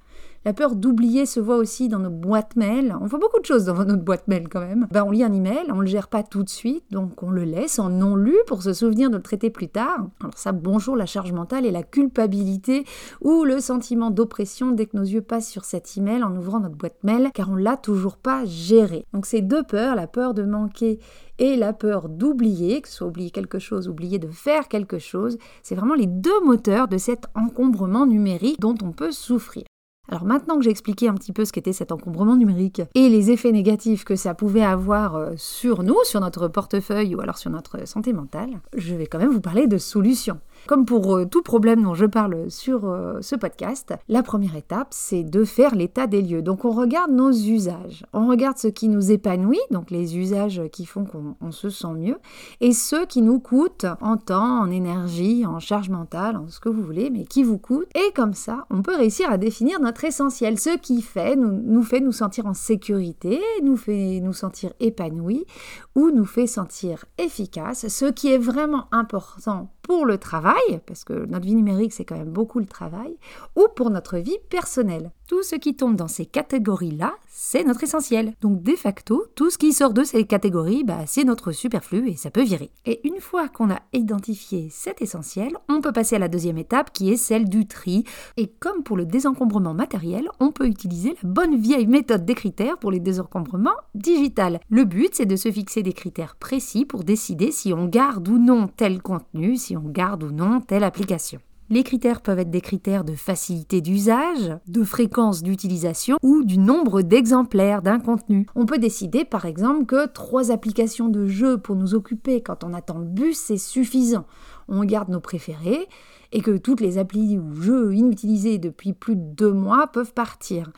La 0.45 0.53
peur 0.53 0.75
d'oublier 0.75 1.25
se 1.25 1.39
voit 1.39 1.57
aussi 1.57 1.89
dans 1.89 1.97
nos 1.97 2.11
boîtes 2.11 2.55
mail. 2.55 2.95
On 3.01 3.07
voit 3.07 3.17
beaucoup 3.17 3.39
de 3.39 3.45
choses 3.47 3.65
dans 3.65 3.83
notre 3.83 4.03
boîte 4.03 4.27
mail 4.27 4.47
quand 4.47 4.59
même. 4.59 4.87
Ben, 4.91 5.03
on 5.03 5.09
lit 5.09 5.23
un 5.23 5.33
email, 5.33 5.71
on 5.71 5.79
le 5.79 5.87
gère 5.87 6.07
pas 6.07 6.21
tout 6.21 6.43
de 6.43 6.49
suite, 6.49 6.83
donc 6.91 7.23
on 7.23 7.31
le 7.31 7.45
laisse 7.45 7.79
en 7.79 7.89
non 7.89 8.15
lu 8.15 8.37
pour 8.45 8.61
se 8.61 8.71
souvenir 8.71 9.09
de 9.09 9.17
le 9.17 9.23
traiter 9.23 9.49
plus 9.49 9.69
tard. 9.69 10.05
Alors 10.21 10.37
ça, 10.37 10.51
bonjour 10.51 10.95
la 10.95 11.07
charge 11.07 11.31
mentale 11.31 11.65
et 11.65 11.71
la 11.71 11.81
culpabilité 11.81 12.85
ou 13.21 13.43
le 13.43 13.59
sentiment 13.59 14.11
d'oppression 14.11 14.69
dès 14.69 14.85
que 14.85 14.95
nos 14.95 15.03
yeux 15.03 15.23
passent 15.23 15.49
sur 15.49 15.65
cet 15.65 15.97
email 15.97 16.21
en 16.21 16.35
ouvrant 16.35 16.59
notre 16.59 16.75
boîte 16.75 17.03
mail, 17.03 17.31
car 17.33 17.49
on 17.49 17.55
l'a 17.55 17.75
toujours 17.75 18.17
pas 18.17 18.45
géré. 18.45 19.03
Donc 19.13 19.25
ces 19.25 19.41
deux 19.41 19.63
peurs, 19.63 19.95
la 19.95 20.05
peur 20.05 20.35
de 20.35 20.43
manquer 20.43 20.99
et 21.39 21.55
la 21.55 21.73
peur 21.73 22.07
d'oublier, 22.07 22.81
que 22.81 22.87
ce 22.87 22.97
soit 22.97 23.07
oublier 23.07 23.31
quelque 23.31 23.57
chose, 23.57 23.87
oublier 23.87 24.19
de 24.19 24.27
faire 24.27 24.67
quelque 24.67 24.99
chose, 24.99 25.39
c'est 25.63 25.73
vraiment 25.73 25.95
les 25.95 26.05
deux 26.05 26.39
moteurs 26.45 26.87
de 26.87 26.99
cet 26.99 27.25
encombrement 27.33 28.05
numérique 28.05 28.59
dont 28.59 28.75
on 28.83 28.91
peut 28.91 29.11
souffrir. 29.11 29.63
Alors 30.09 30.23
maintenant 30.23 30.57
que 30.57 30.63
j'ai 30.63 30.69
expliqué 30.69 31.07
un 31.07 31.15
petit 31.15 31.31
peu 31.31 31.45
ce 31.45 31.51
qu'était 31.51 31.73
cet 31.73 31.91
encombrement 31.91 32.35
numérique 32.35 32.81
et 32.93 33.09
les 33.09 33.31
effets 33.31 33.51
négatifs 33.51 34.03
que 34.03 34.15
ça 34.15 34.35
pouvait 34.35 34.63
avoir 34.63 35.15
euh, 35.15 35.33
sur 35.35 35.83
nous, 35.83 35.97
sur 36.03 36.19
notre 36.21 36.47
portefeuille 36.47 37.15
ou 37.15 37.21
alors 37.21 37.37
sur 37.37 37.49
notre 37.49 37.87
santé 37.87 38.13
mentale, 38.13 38.59
je 38.75 38.93
vais 38.93 39.07
quand 39.07 39.17
même 39.17 39.31
vous 39.31 39.41
parler 39.41 39.67
de 39.67 39.77
solutions. 39.77 40.39
Comme 40.67 40.85
pour 40.85 41.15
euh, 41.15 41.25
tout 41.25 41.43
problème 41.43 41.83
dont 41.83 41.93
je 41.93 42.07
parle 42.07 42.49
sur 42.49 42.85
euh, 42.85 43.19
ce 43.21 43.35
podcast, 43.35 43.93
la 44.09 44.23
première 44.23 44.55
étape, 44.55 44.87
c'est 44.89 45.23
de 45.23 45.43
faire 45.43 45.75
l'état 45.75 46.07
des 46.07 46.23
lieux. 46.23 46.41
Donc 46.41 46.65
on 46.65 46.71
regarde 46.71 47.11
nos 47.11 47.31
usages, 47.31 48.03
on 48.13 48.27
regarde 48.27 48.57
ce 48.57 48.67
qui 48.67 48.89
nous 48.89 49.11
épanouit, 49.11 49.59
donc 49.69 49.91
les 49.91 50.17
usages 50.17 50.63
qui 50.71 50.87
font 50.87 51.05
qu'on 51.05 51.51
se 51.51 51.69
sent 51.69 51.93
mieux, 51.95 52.17
et 52.61 52.73
ceux 52.73 53.05
qui 53.05 53.21
nous 53.21 53.39
coûtent 53.39 53.85
en 54.01 54.17
temps, 54.17 54.61
en 54.61 54.71
énergie, 54.71 55.45
en 55.45 55.59
charge 55.59 55.89
mentale, 55.89 56.35
en 56.35 56.47
ce 56.47 56.59
que 56.59 56.69
vous 56.69 56.81
voulez, 56.81 57.11
mais 57.11 57.25
qui 57.25 57.43
vous 57.43 57.59
coûtent. 57.59 57.87
Et 57.93 58.11
comme 58.13 58.33
ça, 58.33 58.65
on 58.71 58.81
peut 58.81 58.95
réussir 58.95 59.29
à 59.29 59.37
définir 59.37 59.79
notre 59.79 60.03
essentiel, 60.03 60.57
ce 60.59 60.77
qui 60.77 61.03
fait 61.03 61.35
nous, 61.35 61.61
nous 61.61 61.83
fait 61.83 61.99
nous 61.99 62.11
sentir 62.11 62.47
en 62.47 62.55
sécurité, 62.55 63.39
nous 63.61 63.77
fait 63.77 64.19
nous 64.19 64.33
sentir 64.33 64.71
épanouis 64.79 65.45
ou 65.93 66.09
nous 66.09 66.25
fait 66.25 66.47
sentir 66.47 67.05
efficace, 67.19 67.87
ce 67.87 68.05
qui 68.05 68.31
est 68.31 68.39
vraiment 68.39 68.85
important 68.91 69.69
pour 69.85 70.07
le 70.07 70.17
travail, 70.17 70.81
parce 70.87 71.03
que 71.03 71.13
notre 71.13 71.45
vie 71.45 71.53
numérique 71.53 71.93
c'est 71.93 72.05
quand 72.05 72.17
même 72.17 72.31
beaucoup 72.31 72.59
le 72.59 72.65
travail, 72.65 73.15
ou 73.55 73.67
pour 73.75 73.91
notre 73.91 74.17
vie 74.17 74.39
personnelle. 74.49 75.11
Tout 75.27 75.41
ce 75.41 75.55
qui 75.55 75.75
tombe 75.75 75.95
dans 75.95 76.07
ces 76.07 76.27
catégories-là, 76.27 77.15
c'est 77.27 77.63
notre 77.63 77.83
essentiel. 77.83 78.33
Donc 78.41 78.61
de 78.61 78.75
facto, 78.75 79.25
tout 79.33 79.49
ce 79.49 79.57
qui 79.57 79.73
sort 79.73 79.91
de 79.91 80.03
ces 80.03 80.23
catégories, 80.25 80.83
bah, 80.83 80.99
c'est 81.07 81.23
notre 81.23 81.51
superflu 81.51 82.09
et 82.09 82.15
ça 82.15 82.29
peut 82.29 82.43
virer. 82.43 82.69
Et 82.85 83.05
une 83.07 83.19
fois 83.19 83.49
qu'on 83.49 83.71
a 83.71 83.79
identifié 83.91 84.69
cet 84.69 85.01
essentiel, 85.01 85.57
on 85.67 85.81
peut 85.81 85.91
passer 85.91 86.15
à 86.15 86.19
la 86.19 86.27
deuxième 86.27 86.59
étape 86.59 86.93
qui 86.93 87.11
est 87.11 87.17
celle 87.17 87.49
du 87.49 87.67
tri. 87.67 88.03
Et 88.37 88.47
comme 88.59 88.83
pour 88.83 88.97
le 88.97 89.07
désencombrement 89.07 89.73
matériel, 89.73 90.29
on 90.39 90.51
peut 90.51 90.67
utiliser 90.67 91.15
la 91.23 91.29
bonne 91.29 91.57
vieille 91.57 91.87
méthode 91.87 92.23
des 92.23 92.35
critères 92.35 92.77
pour 92.77 92.91
les 92.91 92.99
désencombrements 92.99 93.71
digital. 93.95 94.59
Le 94.69 94.83
but, 94.83 95.15
c'est 95.15 95.25
de 95.25 95.35
se 95.35 95.51
fixer 95.51 95.81
des 95.81 95.93
critères 95.93 96.35
précis 96.35 96.85
pour 96.85 97.03
décider 97.03 97.51
si 97.51 97.73
on 97.73 97.85
garde 97.85 98.27
ou 98.27 98.37
non 98.37 98.67
tel 98.67 99.01
contenu, 99.01 99.57
si 99.57 99.75
on 99.75 99.89
garde 99.89 100.21
ou 100.21 100.31
non 100.31 100.61
telle 100.61 100.83
application. 100.83 101.39
Les 101.71 101.81
critères 101.81 102.21
peuvent 102.21 102.37
être 102.37 102.51
des 102.51 102.61
critères 102.61 103.03
de 103.03 103.15
facilité 103.15 103.81
d'usage, 103.81 104.55
de 104.67 104.83
fréquence 104.83 105.41
d'utilisation 105.41 106.17
ou 106.21 106.43
du 106.43 106.59
nombre 106.59 107.01
d'exemplaires 107.01 107.81
d'un 107.81 107.99
contenu. 107.99 108.45
On 108.53 108.67
peut 108.67 108.77
décider 108.77 109.25
par 109.25 109.45
exemple 109.45 109.87
que 109.87 110.05
trois 110.05 110.51
applications 110.51 111.09
de 111.09 111.25
jeux 111.25 111.57
pour 111.57 111.75
nous 111.75 111.95
occuper 111.95 112.41
quand 112.41 112.63
on 112.63 112.73
attend 112.73 112.99
le 112.99 113.05
bus, 113.05 113.37
c'est 113.37 113.57
suffisant. 113.57 114.27
On 114.67 114.83
garde 114.83 115.09
nos 115.09 115.19
préférés 115.19 115.87
et 116.31 116.41
que 116.41 116.55
toutes 116.55 116.81
les 116.81 116.99
applis 116.99 117.39
ou 117.39 117.55
jeux 117.55 117.95
inutilisés 117.95 118.59
depuis 118.59 118.93
plus 118.93 119.15
de 119.15 119.33
deux 119.33 119.53
mois 119.53 119.87
peuvent 119.87 120.13
partir. 120.13 120.71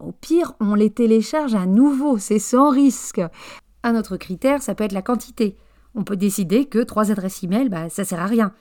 Au 0.00 0.10
pire, 0.10 0.54
on 0.58 0.74
les 0.74 0.90
télécharge 0.90 1.54
à 1.54 1.66
nouveau, 1.66 2.18
c'est 2.18 2.40
sans 2.40 2.70
risque. 2.70 3.22
Un 3.84 3.94
autre 3.94 4.16
critère, 4.16 4.62
ça 4.62 4.74
peut 4.74 4.82
être 4.82 4.92
la 4.92 5.02
quantité. 5.02 5.56
On 5.94 6.02
peut 6.02 6.16
décider 6.16 6.64
que 6.64 6.80
trois 6.80 7.12
adresses 7.12 7.44
e-mail, 7.44 7.68
bah, 7.68 7.88
ça 7.88 8.02
sert 8.02 8.18
à 8.18 8.26
rien. 8.26 8.52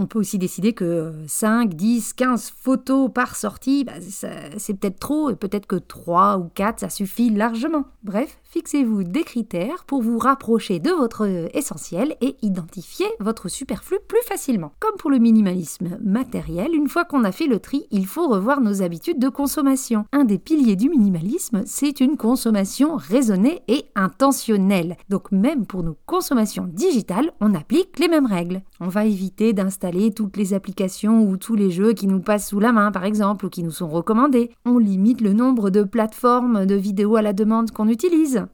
On 0.00 0.06
peut 0.06 0.20
aussi 0.20 0.38
décider 0.38 0.74
que 0.74 1.12
5, 1.26 1.74
10, 1.74 2.12
15 2.12 2.50
photos 2.56 3.10
par 3.12 3.34
sortie, 3.34 3.82
bah, 3.82 3.94
c'est 4.00 4.74
peut-être 4.74 5.00
trop, 5.00 5.28
et 5.28 5.34
peut-être 5.34 5.66
que 5.66 5.74
3 5.74 6.38
ou 6.38 6.44
4, 6.54 6.78
ça 6.78 6.88
suffit 6.88 7.30
largement. 7.30 7.84
Bref, 8.04 8.38
fixez-vous 8.48 9.04
des 9.04 9.22
critères 9.22 9.84
pour 9.84 10.02
vous 10.02 10.18
rapprocher 10.18 10.80
de 10.80 10.90
votre 10.90 11.48
essentiel 11.54 12.16
et 12.20 12.36
identifier 12.42 13.06
votre 13.20 13.48
superflu 13.48 13.98
plus 14.08 14.22
facilement. 14.26 14.72
Comme 14.80 14.96
pour 14.96 15.10
le 15.10 15.18
minimalisme 15.18 15.98
matériel, 16.02 16.74
une 16.74 16.88
fois 16.88 17.04
qu'on 17.04 17.24
a 17.24 17.32
fait 17.32 17.46
le 17.46 17.60
tri, 17.60 17.86
il 17.90 18.06
faut 18.06 18.26
revoir 18.26 18.60
nos 18.60 18.82
habitudes 18.82 19.18
de 19.18 19.28
consommation. 19.28 20.06
Un 20.12 20.24
des 20.24 20.38
piliers 20.38 20.76
du 20.76 20.88
minimalisme, 20.88 21.62
c'est 21.66 22.00
une 22.00 22.16
consommation 22.16 22.96
raisonnée 22.96 23.62
et 23.68 23.84
intentionnelle. 23.94 24.96
Donc 25.08 25.30
même 25.30 25.66
pour 25.66 25.82
nos 25.82 25.96
consommations 26.06 26.68
digitales, 26.68 27.32
on 27.40 27.54
applique 27.54 27.98
les 27.98 28.08
mêmes 28.08 28.26
règles. 28.26 28.62
On 28.80 28.88
va 28.88 29.04
éviter 29.04 29.52
d'installer 29.52 30.12
toutes 30.12 30.36
les 30.36 30.54
applications 30.54 31.22
ou 31.22 31.36
tous 31.36 31.54
les 31.54 31.70
jeux 31.70 31.92
qui 31.92 32.06
nous 32.06 32.20
passent 32.20 32.48
sous 32.48 32.60
la 32.60 32.72
main, 32.72 32.92
par 32.92 33.04
exemple, 33.04 33.46
ou 33.46 33.50
qui 33.50 33.62
nous 33.62 33.70
sont 33.70 33.88
recommandés. 33.88 34.50
On 34.64 34.78
limite 34.78 35.20
le 35.20 35.32
nombre 35.32 35.70
de 35.70 35.82
plateformes 35.82 36.66
de 36.66 36.74
vidéos 36.74 37.16
à 37.16 37.22
la 37.22 37.32
demande 37.32 37.70
qu'on 37.72 37.88
utilise. 37.88 38.47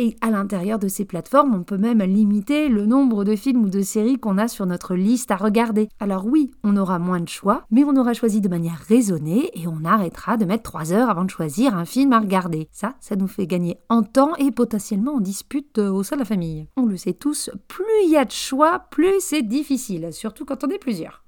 Et 0.00 0.16
à 0.20 0.30
l'intérieur 0.30 0.78
de 0.78 0.86
ces 0.86 1.04
plateformes, 1.04 1.56
on 1.56 1.64
peut 1.64 1.76
même 1.76 2.02
limiter 2.02 2.68
le 2.68 2.86
nombre 2.86 3.24
de 3.24 3.34
films 3.34 3.64
ou 3.64 3.68
de 3.68 3.82
séries 3.82 4.16
qu'on 4.16 4.38
a 4.38 4.46
sur 4.46 4.64
notre 4.64 4.94
liste 4.94 5.32
à 5.32 5.36
regarder. 5.36 5.88
Alors 5.98 6.24
oui, 6.24 6.52
on 6.62 6.76
aura 6.76 7.00
moins 7.00 7.18
de 7.18 7.28
choix, 7.28 7.64
mais 7.72 7.82
on 7.82 7.96
aura 7.96 8.14
choisi 8.14 8.40
de 8.40 8.48
manière 8.48 8.78
raisonnée 8.88 9.50
et 9.60 9.66
on 9.66 9.84
arrêtera 9.84 10.36
de 10.36 10.44
mettre 10.44 10.62
3 10.62 10.92
heures 10.92 11.10
avant 11.10 11.24
de 11.24 11.30
choisir 11.30 11.76
un 11.76 11.84
film 11.84 12.12
à 12.12 12.20
regarder. 12.20 12.68
Ça, 12.70 12.94
ça 13.00 13.16
nous 13.16 13.26
fait 13.26 13.48
gagner 13.48 13.76
en 13.88 14.04
temps 14.04 14.36
et 14.36 14.52
potentiellement 14.52 15.14
en 15.14 15.20
dispute 15.20 15.78
au 15.78 16.04
sein 16.04 16.14
de 16.14 16.20
la 16.20 16.26
famille. 16.26 16.68
On 16.76 16.86
le 16.86 16.96
sait 16.96 17.12
tous, 17.12 17.50
plus 17.66 17.84
il 18.04 18.10
y 18.10 18.16
a 18.16 18.24
de 18.24 18.30
choix, 18.30 18.84
plus 18.92 19.16
c'est 19.18 19.42
difficile, 19.42 20.12
surtout 20.12 20.44
quand 20.44 20.62
on 20.62 20.70
est 20.70 20.78
plusieurs. 20.78 21.24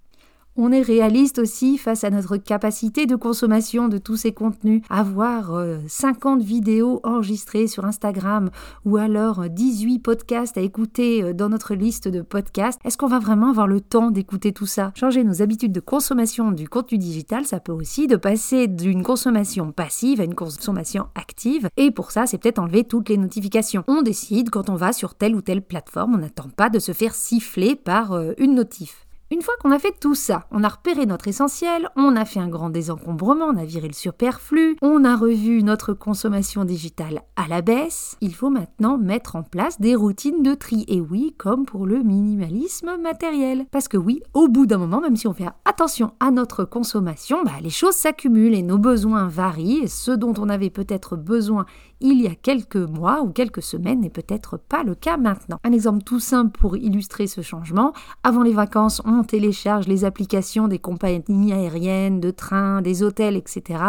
On 0.62 0.72
est 0.72 0.82
réaliste 0.82 1.38
aussi 1.38 1.78
face 1.78 2.04
à 2.04 2.10
notre 2.10 2.36
capacité 2.36 3.06
de 3.06 3.16
consommation 3.16 3.88
de 3.88 3.96
tous 3.96 4.16
ces 4.16 4.32
contenus. 4.32 4.82
Avoir 4.90 5.58
50 5.86 6.42
euh, 6.42 6.44
vidéos 6.44 7.00
enregistrées 7.02 7.66
sur 7.66 7.86
Instagram 7.86 8.50
ou 8.84 8.98
alors 8.98 9.48
18 9.48 9.96
euh, 9.96 10.02
podcasts 10.02 10.58
à 10.58 10.60
écouter 10.60 11.22
euh, 11.22 11.32
dans 11.32 11.48
notre 11.48 11.74
liste 11.74 12.08
de 12.08 12.20
podcasts, 12.20 12.78
est-ce 12.84 12.98
qu'on 12.98 13.06
va 13.06 13.18
vraiment 13.18 13.48
avoir 13.48 13.66
le 13.66 13.80
temps 13.80 14.10
d'écouter 14.10 14.52
tout 14.52 14.66
ça? 14.66 14.92
Changer 14.94 15.24
nos 15.24 15.40
habitudes 15.40 15.72
de 15.72 15.80
consommation 15.80 16.52
du 16.52 16.68
contenu 16.68 16.98
digital, 16.98 17.46
ça 17.46 17.58
peut 17.58 17.72
aussi 17.72 18.06
de 18.06 18.16
passer 18.16 18.68
d'une 18.68 19.02
consommation 19.02 19.72
passive 19.72 20.20
à 20.20 20.24
une 20.24 20.34
consommation 20.34 21.06
active. 21.14 21.70
Et 21.78 21.90
pour 21.90 22.10
ça, 22.10 22.26
c'est 22.26 22.36
peut-être 22.36 22.58
enlever 22.58 22.84
toutes 22.84 23.08
les 23.08 23.16
notifications. 23.16 23.82
On 23.88 24.02
décide 24.02 24.50
quand 24.50 24.68
on 24.68 24.76
va 24.76 24.92
sur 24.92 25.14
telle 25.14 25.34
ou 25.34 25.40
telle 25.40 25.62
plateforme, 25.62 26.16
on 26.16 26.18
n'attend 26.18 26.50
pas 26.54 26.68
de 26.68 26.80
se 26.80 26.92
faire 26.92 27.14
siffler 27.14 27.76
par 27.76 28.14
une 28.36 28.56
notif. 28.56 29.06
Une 29.32 29.42
fois 29.42 29.54
qu'on 29.62 29.70
a 29.70 29.78
fait 29.78 29.94
tout 30.00 30.16
ça, 30.16 30.48
on 30.50 30.64
a 30.64 30.68
repéré 30.68 31.06
notre 31.06 31.28
essentiel, 31.28 31.88
on 31.94 32.16
a 32.16 32.24
fait 32.24 32.40
un 32.40 32.48
grand 32.48 32.68
désencombrement, 32.68 33.44
on 33.44 33.56
a 33.56 33.64
viré 33.64 33.86
le 33.86 33.94
superflu, 33.94 34.76
on 34.82 35.04
a 35.04 35.14
revu 35.14 35.62
notre 35.62 35.92
consommation 35.92 36.64
digitale 36.64 37.22
à 37.36 37.46
la 37.46 37.62
baisse, 37.62 38.16
il 38.20 38.34
faut 38.34 38.50
maintenant 38.50 38.98
mettre 38.98 39.36
en 39.36 39.44
place 39.44 39.80
des 39.80 39.94
routines 39.94 40.42
de 40.42 40.54
tri. 40.54 40.84
Et 40.88 41.00
oui, 41.00 41.32
comme 41.38 41.64
pour 41.64 41.86
le 41.86 42.02
minimalisme 42.02 42.96
matériel. 43.00 43.66
Parce 43.70 43.86
que 43.86 43.96
oui, 43.96 44.20
au 44.34 44.48
bout 44.48 44.66
d'un 44.66 44.78
moment, 44.78 45.00
même 45.00 45.14
si 45.14 45.28
on 45.28 45.32
fait 45.32 45.46
attention 45.64 46.12
à 46.18 46.32
notre 46.32 46.64
consommation, 46.64 47.44
bah, 47.44 47.52
les 47.62 47.70
choses 47.70 47.94
s'accumulent 47.94 48.54
et 48.54 48.62
nos 48.62 48.78
besoins 48.78 49.28
varient. 49.28 49.82
Et 49.84 49.86
ce 49.86 50.10
dont 50.10 50.34
on 50.38 50.48
avait 50.48 50.70
peut-être 50.70 51.16
besoin 51.16 51.66
il 52.00 52.20
y 52.20 52.26
a 52.26 52.34
quelques 52.34 52.76
mois 52.76 53.22
ou 53.22 53.30
quelques 53.30 53.62
semaines 53.62 54.00
n'est 54.00 54.10
peut-être 54.10 54.56
pas 54.56 54.82
le 54.82 54.94
cas 54.94 55.16
maintenant. 55.16 55.58
Un 55.64 55.72
exemple 55.72 56.02
tout 56.02 56.20
simple 56.20 56.58
pour 56.58 56.76
illustrer 56.76 57.26
ce 57.26 57.40
changement. 57.42 57.92
Avant 58.22 58.42
les 58.42 58.52
vacances, 58.52 59.02
on 59.04 59.22
télécharge 59.22 59.86
les 59.86 60.04
applications 60.04 60.68
des 60.68 60.78
compagnies 60.78 61.52
aériennes, 61.52 62.20
de 62.20 62.30
trains, 62.30 62.82
des 62.82 63.02
hôtels, 63.02 63.36
etc., 63.36 63.80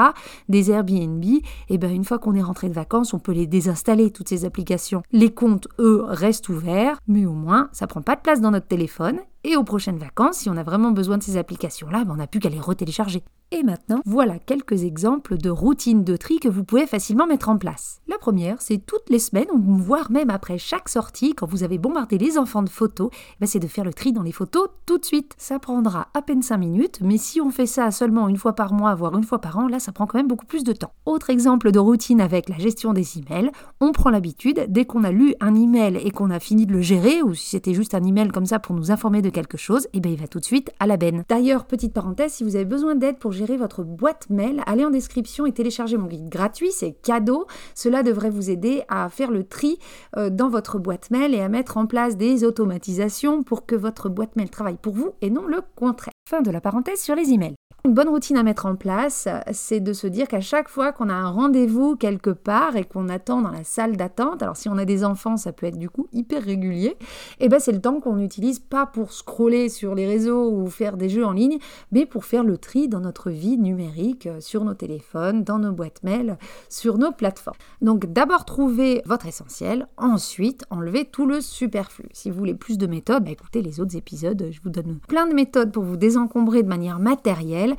des 0.50 0.72
Airbnb. 0.72 1.24
Et 1.70 1.78
bien 1.78 1.90
une 1.90 2.04
fois 2.04 2.20
qu'on 2.20 2.36
est 2.36 2.42
rentré 2.42 2.70
de 2.70 2.74
vacances, 2.74 3.14
on 3.14 3.20
peut 3.20 3.32
les 3.32 3.48
désinstaller, 3.48 4.12
toutes 4.12 4.30
ces 4.30 4.46
applications. 4.46 5.04
Les 5.12 5.32
comptes, 5.34 5.68
eux, 5.80 6.04
restent 6.08 6.50
ouverts, 6.50 6.98
mais 7.08 7.26
au 7.26 7.34
moins, 7.34 7.70
ça 7.72 7.88
prend 7.88 8.02
pas 8.02 8.16
de 8.16 8.22
place 8.22 8.42
dans 8.42 8.52
notre 8.52 8.68
téléphone 8.68 9.20
et 9.44 9.56
aux 9.56 9.64
prochaines 9.64 9.98
vacances, 9.98 10.38
si 10.38 10.50
on 10.50 10.58
a 10.58 10.64
vraiment 10.64 10.92
besoin 10.92 11.18
de 11.18 11.24
ces 11.24 11.38
applications-là, 11.38 12.06
ben, 12.06 12.14
on 12.14 12.18
n'a 12.18 12.28
plus 12.28 12.40
qu'à 12.40 12.50
les 12.50 12.60
retélécharger. 12.60 13.24
Et 13.54 13.64
maintenant, 13.64 14.02
voilà 14.06 14.40
quelques 14.40 14.84
exemples 14.84 15.38
de 15.38 15.50
routines 15.50 16.06
de 16.06 16.16
tri 16.16 16.40
que 16.40 16.48
vous 16.48 16.64
pouvez 16.64 16.88
facilement 16.88 17.28
mettre 17.28 17.50
en 17.50 17.58
place. 17.58 18.00
La 18.08 18.18
première, 18.18 18.62
c'est 18.62 18.78
toutes 18.78 19.10
les 19.10 19.20
semaines, 19.20 19.50
voire 19.54 20.10
même 20.10 20.30
après 20.30 20.58
chaque 20.58 20.88
sortie, 20.88 21.34
quand 21.34 21.50
vous 21.50 21.64
avez 21.64 21.78
bombardé 21.78 22.18
les 22.18 22.38
enfants 22.38 22.64
de 22.64 22.70
photos, 22.70 23.10
ben, 23.42 23.48
c'est 23.48 23.60
de 23.60 23.68
faire 23.68 23.84
le 23.84 23.94
tri 23.94 24.14
dans 24.14 24.22
les 24.22 24.32
photos 24.32 24.70
tout 24.86 24.98
de 24.98 25.04
suite. 25.04 25.34
Ça 25.38 25.60
prendra 25.60 26.08
à 26.14 26.22
peine 26.22 26.42
5 26.42 26.58
minutes, 26.58 27.00
mais 27.02 27.18
si 27.18 27.42
on 27.42 27.50
fait 27.50 27.66
ça 27.66 27.92
seulement 27.92 28.30
une 28.30 28.38
fois 28.38 28.54
par 28.54 28.72
mois, 28.74 28.96
voire 28.96 29.18
une 29.18 29.26
fois 29.26 29.42
par 29.42 29.58
an, 29.58 29.68
là, 29.68 29.80
ça 29.80 29.92
prend 29.92 30.08
quand 30.08 30.20
même 30.20 30.28
beaucoup 30.28 30.46
plus 30.46 30.64
de 30.64 30.72
temps. 30.72 30.94
Autre 31.06 31.30
exemple 31.30 31.72
de 31.72 31.80
routine 31.80 32.22
avec 32.22 32.48
la 32.48 32.58
gestion 32.58 32.94
des 32.94 33.18
emails, 33.18 33.52
on 33.82 33.92
prend 33.92 34.12
l'habitude, 34.12 34.66
dès 34.70 34.86
qu'on 34.86 35.04
a 35.04 35.12
lu 35.12 35.34
un 35.42 35.56
email 35.56 35.98
et 35.98 36.12
qu'on 36.12 36.30
a 36.30 36.40
fini 36.40 36.66
de 36.66 36.72
le 36.72 36.82
gérer, 36.82 37.22
ou 37.22 37.34
si 37.34 37.50
c'était 37.50 37.74
juste 37.74 37.96
un 37.96 38.04
email 38.04 38.30
comme 38.30 38.46
ça 38.46 38.60
pour 38.60 38.76
nous 38.76 38.92
informer 38.92 39.22
de 39.22 39.31
quelque 39.32 39.58
chose, 39.58 39.86
et 39.86 39.90
eh 39.98 40.00
bien 40.00 40.12
il 40.12 40.20
va 40.20 40.28
tout 40.28 40.40
de 40.40 40.46
suite 40.46 40.72
à 40.80 40.88
la 40.88 40.98
benne. 40.98 41.24
D'ailleurs, 41.30 41.66
petite 41.66 41.94
parenthèse, 41.94 42.34
si 42.34 42.44
vous 42.44 42.56
avez 42.56 42.66
besoin 42.66 42.96
d'aide 42.96 43.18
pour 43.18 43.32
gérer 43.32 43.58
votre 43.58 43.84
boîte 43.84 44.30
mail, 44.30 44.62
allez 44.66 44.86
en 44.86 44.92
description 44.92 45.46
et 45.46 45.52
téléchargez 45.52 45.98
mon 45.98 46.08
guide 46.08 46.30
gratuit, 46.30 46.72
c'est 46.72 46.94
cadeau. 46.94 47.48
Cela 47.76 48.04
devrait 48.04 48.30
vous 48.30 48.50
aider 48.50 48.84
à 48.90 49.10
faire 49.10 49.32
le 49.32 49.44
tri 49.44 49.80
euh, 50.18 50.30
dans 50.30 50.50
votre 50.50 50.80
boîte 50.80 51.12
mail 51.12 51.34
et 51.34 51.42
à 51.42 51.50
mettre 51.50 51.78
en 51.78 51.86
place 51.86 52.18
des 52.18 52.44
automatisations 52.44 53.44
pour 53.44 53.66
que 53.66 53.76
votre 53.76 54.10
boîte 54.10 54.36
mail 54.36 54.50
travaille 54.50 54.78
pour 54.78 54.94
vous 54.94 55.12
et 55.22 55.30
non 55.30 55.46
le 55.46 55.62
contraire. 55.76 56.14
Fin 56.30 56.42
de 56.42 56.52
la 56.52 56.62
parenthèse 56.62 57.02
sur 57.02 57.16
les 57.16 57.32
emails. 57.32 57.61
Une 57.84 57.96
bonne 57.96 58.10
routine 58.10 58.38
à 58.38 58.44
mettre 58.44 58.68
en 58.68 58.76
place, 58.76 59.28
c'est 59.54 59.80
de 59.80 59.92
se 59.92 60.06
dire 60.06 60.28
qu'à 60.28 60.40
chaque 60.40 60.70
fois 60.70 60.92
qu'on 60.92 61.10
a 61.10 61.16
un 61.16 61.32
rendez-vous 61.32 61.96
quelque 61.96 62.30
part 62.30 62.76
et 62.76 62.84
qu'on 62.84 63.10
attend 63.10 63.42
dans 63.42 63.50
la 63.50 63.64
salle 63.64 63.98
d'attente, 63.98 64.44
alors 64.44 64.56
si 64.56 64.70
on 64.70 64.78
a 64.78 64.86
des 64.86 65.04
enfants, 65.04 65.36
ça 65.36 65.52
peut 65.52 65.66
être 65.66 65.80
du 65.80 65.90
coup 65.90 66.08
hyper 66.14 66.44
régulier, 66.44 66.90
et 66.90 67.46
eh 67.46 67.50
ben 67.50 67.60
c'est 67.60 67.72
le 67.72 67.82
temps 67.82 68.00
qu'on 68.00 68.18
n'utilise 68.18 68.60
pas 68.60 68.86
pour 68.86 69.12
scroller 69.12 69.68
sur 69.68 69.96
les 69.96 70.06
réseaux 70.06 70.52
ou 70.52 70.68
faire 70.68 70.96
des 70.96 71.10
jeux 71.10 71.26
en 71.26 71.32
ligne, 71.32 71.58
mais 71.92 72.06
pour 72.06 72.24
faire 72.24 72.44
le 72.44 72.60
tri 72.60 72.88
dans 72.88 73.00
notre 73.00 73.32
vie 73.32 73.58
numérique, 73.58 74.28
euh, 74.28 74.40
sur 74.42 74.64
nos 74.64 74.76
téléphones, 74.76 75.44
dans 75.44 75.58
nos 75.58 75.72
boîtes 75.72 76.04
mail, 76.04 76.38
sur 76.70 77.00
nos 77.00 77.12
plateformes. 77.12 77.58
Donc 77.82 78.06
d'abord 78.14 78.46
trouver 78.46 79.02
votre 79.06 79.26
essentiel, 79.26 79.88
ensuite 79.98 80.66
enlever 80.70 81.06
tout 81.06 81.26
le 81.26 81.42
superflu. 81.42 82.06
Si 82.14 82.30
vous 82.30 82.38
voulez 82.38 82.54
plus 82.54 82.78
de 82.78 82.86
méthodes, 82.86 83.24
bah, 83.24 83.32
écoutez 83.32 83.64
les 83.64 83.80
autres 83.80 83.98
épisodes, 83.98 84.50
je 84.52 84.62
vous 84.62 84.70
donne 84.70 85.00
plein 85.08 85.26
de 85.26 85.34
méthodes 85.34 85.72
pour 85.72 85.84
vous 85.84 85.98
désencombrer 85.98 86.62
de 86.62 86.70
manière 86.70 87.00
matérielle 87.00 87.71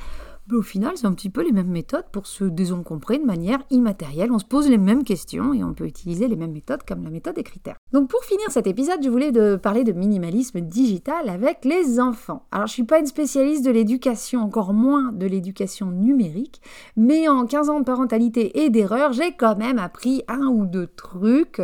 au 0.51 0.61
final, 0.61 0.91
c'est 0.95 1.05
un 1.05 1.13
petit 1.13 1.29
peu 1.29 1.41
les 1.41 1.53
mêmes 1.53 1.71
méthodes 1.71 2.05
pour 2.11 2.27
se 2.27 2.43
désencombrer 2.43 3.17
de 3.17 3.25
manière 3.25 3.59
immatérielle. 3.69 4.31
On 4.31 4.39
se 4.39 4.45
pose 4.45 4.69
les 4.69 4.77
mêmes 4.77 5.03
questions 5.03 5.53
et 5.53 5.63
on 5.63 5.73
peut 5.73 5.85
utiliser 5.85 6.27
les 6.27 6.35
mêmes 6.35 6.51
méthodes 6.51 6.83
comme 6.85 7.03
la 7.03 7.09
méthode 7.09 7.35
des 7.35 7.43
critères. 7.43 7.77
Donc 7.93 8.09
pour 8.09 8.23
finir 8.25 8.45
cet 8.49 8.67
épisode, 8.67 8.99
je 9.01 9.09
voulais 9.09 9.31
parler 9.57 9.83
de 9.83 9.93
minimalisme 9.93 10.59
digital 10.59 11.29
avec 11.29 11.63
les 11.63 11.99
enfants. 11.99 12.45
Alors 12.51 12.67
je 12.67 12.73
suis 12.73 12.83
pas 12.83 12.99
une 12.99 13.05
spécialiste 13.05 13.65
de 13.65 13.71
l'éducation, 13.71 14.41
encore 14.41 14.73
moins 14.73 15.11
de 15.13 15.25
l'éducation 15.25 15.91
numérique, 15.91 16.61
mais 16.97 17.29
en 17.29 17.45
15 17.45 17.69
ans 17.69 17.79
de 17.79 17.85
parentalité 17.85 18.63
et 18.63 18.69
d'erreur, 18.69 19.13
j'ai 19.13 19.31
quand 19.31 19.57
même 19.57 19.79
appris 19.79 20.23
un 20.27 20.47
ou 20.47 20.65
deux 20.65 20.87
trucs 20.87 21.61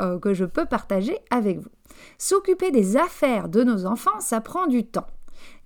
euh, 0.00 0.18
que 0.18 0.32
je 0.32 0.44
peux 0.44 0.64
partager 0.64 1.18
avec 1.30 1.58
vous. 1.58 1.70
S'occuper 2.16 2.70
des 2.70 2.96
affaires 2.96 3.48
de 3.48 3.62
nos 3.62 3.84
enfants, 3.84 4.20
ça 4.20 4.40
prend 4.40 4.66
du 4.66 4.84
temps. 4.86 5.06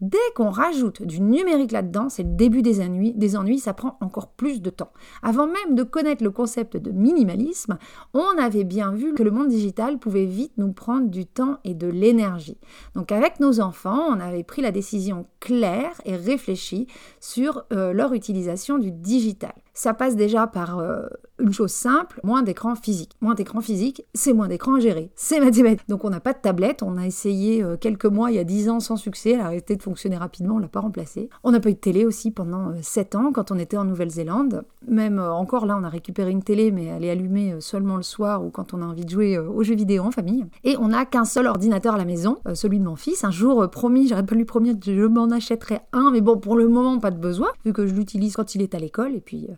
Dès 0.03 0.19
qu'on 0.35 0.51
rajoute 0.51 1.03
du 1.03 1.23
numérique 1.23 1.73
là-dedans, 1.73 2.11
c'est 2.11 2.23
le 2.23 2.35
début 2.35 2.61
des 2.61 2.81
ennuis, 2.81 3.59
ça 3.59 3.73
prend 3.73 3.97
encore 4.01 4.29
plus 4.29 4.61
de 4.61 4.69
temps. 4.69 4.93
Avant 5.23 5.47
même 5.47 5.75
de 5.75 5.83
connaître 5.83 6.23
le 6.23 6.31
concept 6.31 6.77
de 6.77 6.91
minimalisme, 6.91 7.79
on 8.13 8.39
avait 8.39 8.65
bien 8.65 8.93
vu 8.93 9.15
que 9.15 9.23
le 9.23 9.31
monde 9.31 9.49
digital 9.49 9.99
pouvait 9.99 10.27
vite 10.27 10.53
nous 10.59 10.73
prendre 10.73 11.09
du 11.09 11.25
temps 11.25 11.59
et 11.65 11.73
de 11.75 11.87
l'énergie. 11.87 12.59
Donc 12.95 13.11
avec 13.11 13.41
nos 13.41 13.61
enfants, 13.61 14.05
on 14.11 14.21
avait 14.21 14.45
pris 14.45 14.61
la 14.61 14.71
décision 14.71 15.27
claire 15.41 16.01
et 16.05 16.17
réfléchie 16.17 16.87
sur 17.21 17.65
euh, 17.73 17.95
leur 17.95 18.13
utilisation 18.13 18.79
du 18.79 18.93
digital. 18.93 19.55
Ça 19.77 19.93
passe 19.93 20.17
déjà 20.17 20.47
par 20.47 20.79
euh, 20.79 21.03
une 21.39 21.53
chose 21.53 21.71
simple, 21.71 22.19
moins 22.25 22.43
d'écran 22.43 22.75
physique. 22.77 23.13
Moins 23.21 23.35
d'écran 23.35 23.61
physique, 23.61 24.07
c'est 24.15 24.33
moins 24.33 24.49
d'écran 24.49 24.77
à 24.77 24.81
gérer. 24.81 25.11
C'est 25.17 25.39
mathématique. 25.39 25.87
Donc 25.87 26.03
on 26.07 26.09
n'a 26.09 26.19
pas 26.19 26.33
de 26.33 26.39
tablette, 26.39 26.83
on 26.83 26.97
a 26.97 27.07
essayé 27.07 27.63
euh, 27.63 27.77
quelques 27.77 28.07
mois, 28.07 28.31
il 28.31 28.37
y 28.37 28.39
a 28.39 28.45
10 28.45 28.71
ans 28.71 28.81
sans 28.81 28.97
succès, 28.97 29.33
elle 29.33 29.43
a 29.43 29.45
arrêté 29.45 29.77
de 29.77 29.83
fonctionner 29.83 30.17
rapidement, 30.17 30.55
on 30.55 30.59
l'a 30.59 30.69
pas 30.69 30.81
remplacé. 30.81 31.29
On 31.45 31.51
n'a 31.51 31.61
pas 31.61 31.69
eu 31.69 31.75
de 31.75 31.79
télé 31.79 32.07
aussi 32.07 32.31
pendant 32.31 32.73
7 32.81 33.17
ans 33.17 33.33
quand 33.35 33.51
on 33.51 33.59
était 33.59 33.77
en 33.77 33.85
Nouvelle-Zélande. 33.85 34.65
Même 34.89 35.19
encore 35.19 35.67
là, 35.67 35.77
on 35.79 35.85
a 35.85 35.91
récupéré 35.91 36.31
une 36.31 36.43
télé, 36.43 36.73
mais 36.73 36.87
elle 36.87 37.05
est 37.05 37.11
allumée 37.11 37.57
seulement 37.61 37.97
le 37.97 38.03
soir 38.03 38.43
ou 38.43 38.49
quand 38.49 38.73
on 38.73 38.81
a 38.81 38.87
envie 38.87 39.05
de 39.05 39.11
jouer 39.11 39.39
aux 39.39 39.63
jeux 39.63 39.75
vidéo 39.75 40.05
en 40.05 40.11
famille. 40.11 40.47
Et 40.65 40.79
on 40.79 40.89
n'a 40.89 41.05
qu'un 41.05 41.27
seul 41.27 41.47
ordinateur 41.49 41.97
à 41.97 41.99
la 41.99 42.07
maison, 42.07 42.39
celui 42.55 42.79
de 42.79 42.85
mon 42.85 42.97
fils. 42.97 43.25
Un 43.25 43.31
jour 43.31 43.69
promis, 43.69 44.09
j'aurais 44.09 44.25
pas 44.25 44.37
lui 44.37 44.47
promettre, 44.47 44.79
je 44.87 45.07
m'en 45.07 45.31
achèterai 45.31 45.81
un, 45.93 46.13
mais 46.13 46.23
bon, 46.23 46.39
pour 46.39 46.57
le 46.57 46.67
moment, 46.67 46.99
pas 46.99 47.11
de 47.11 47.19
besoin, 47.19 47.49
vu 47.67 47.75
que 47.75 47.87
je 47.87 47.95
l'utilise 47.95 48.37
quand 48.37 48.55
il 48.55 48.63
est 48.63 48.75
à 48.75 48.79
l'école, 48.79 49.15
et 49.15 49.21
puis 49.21 49.49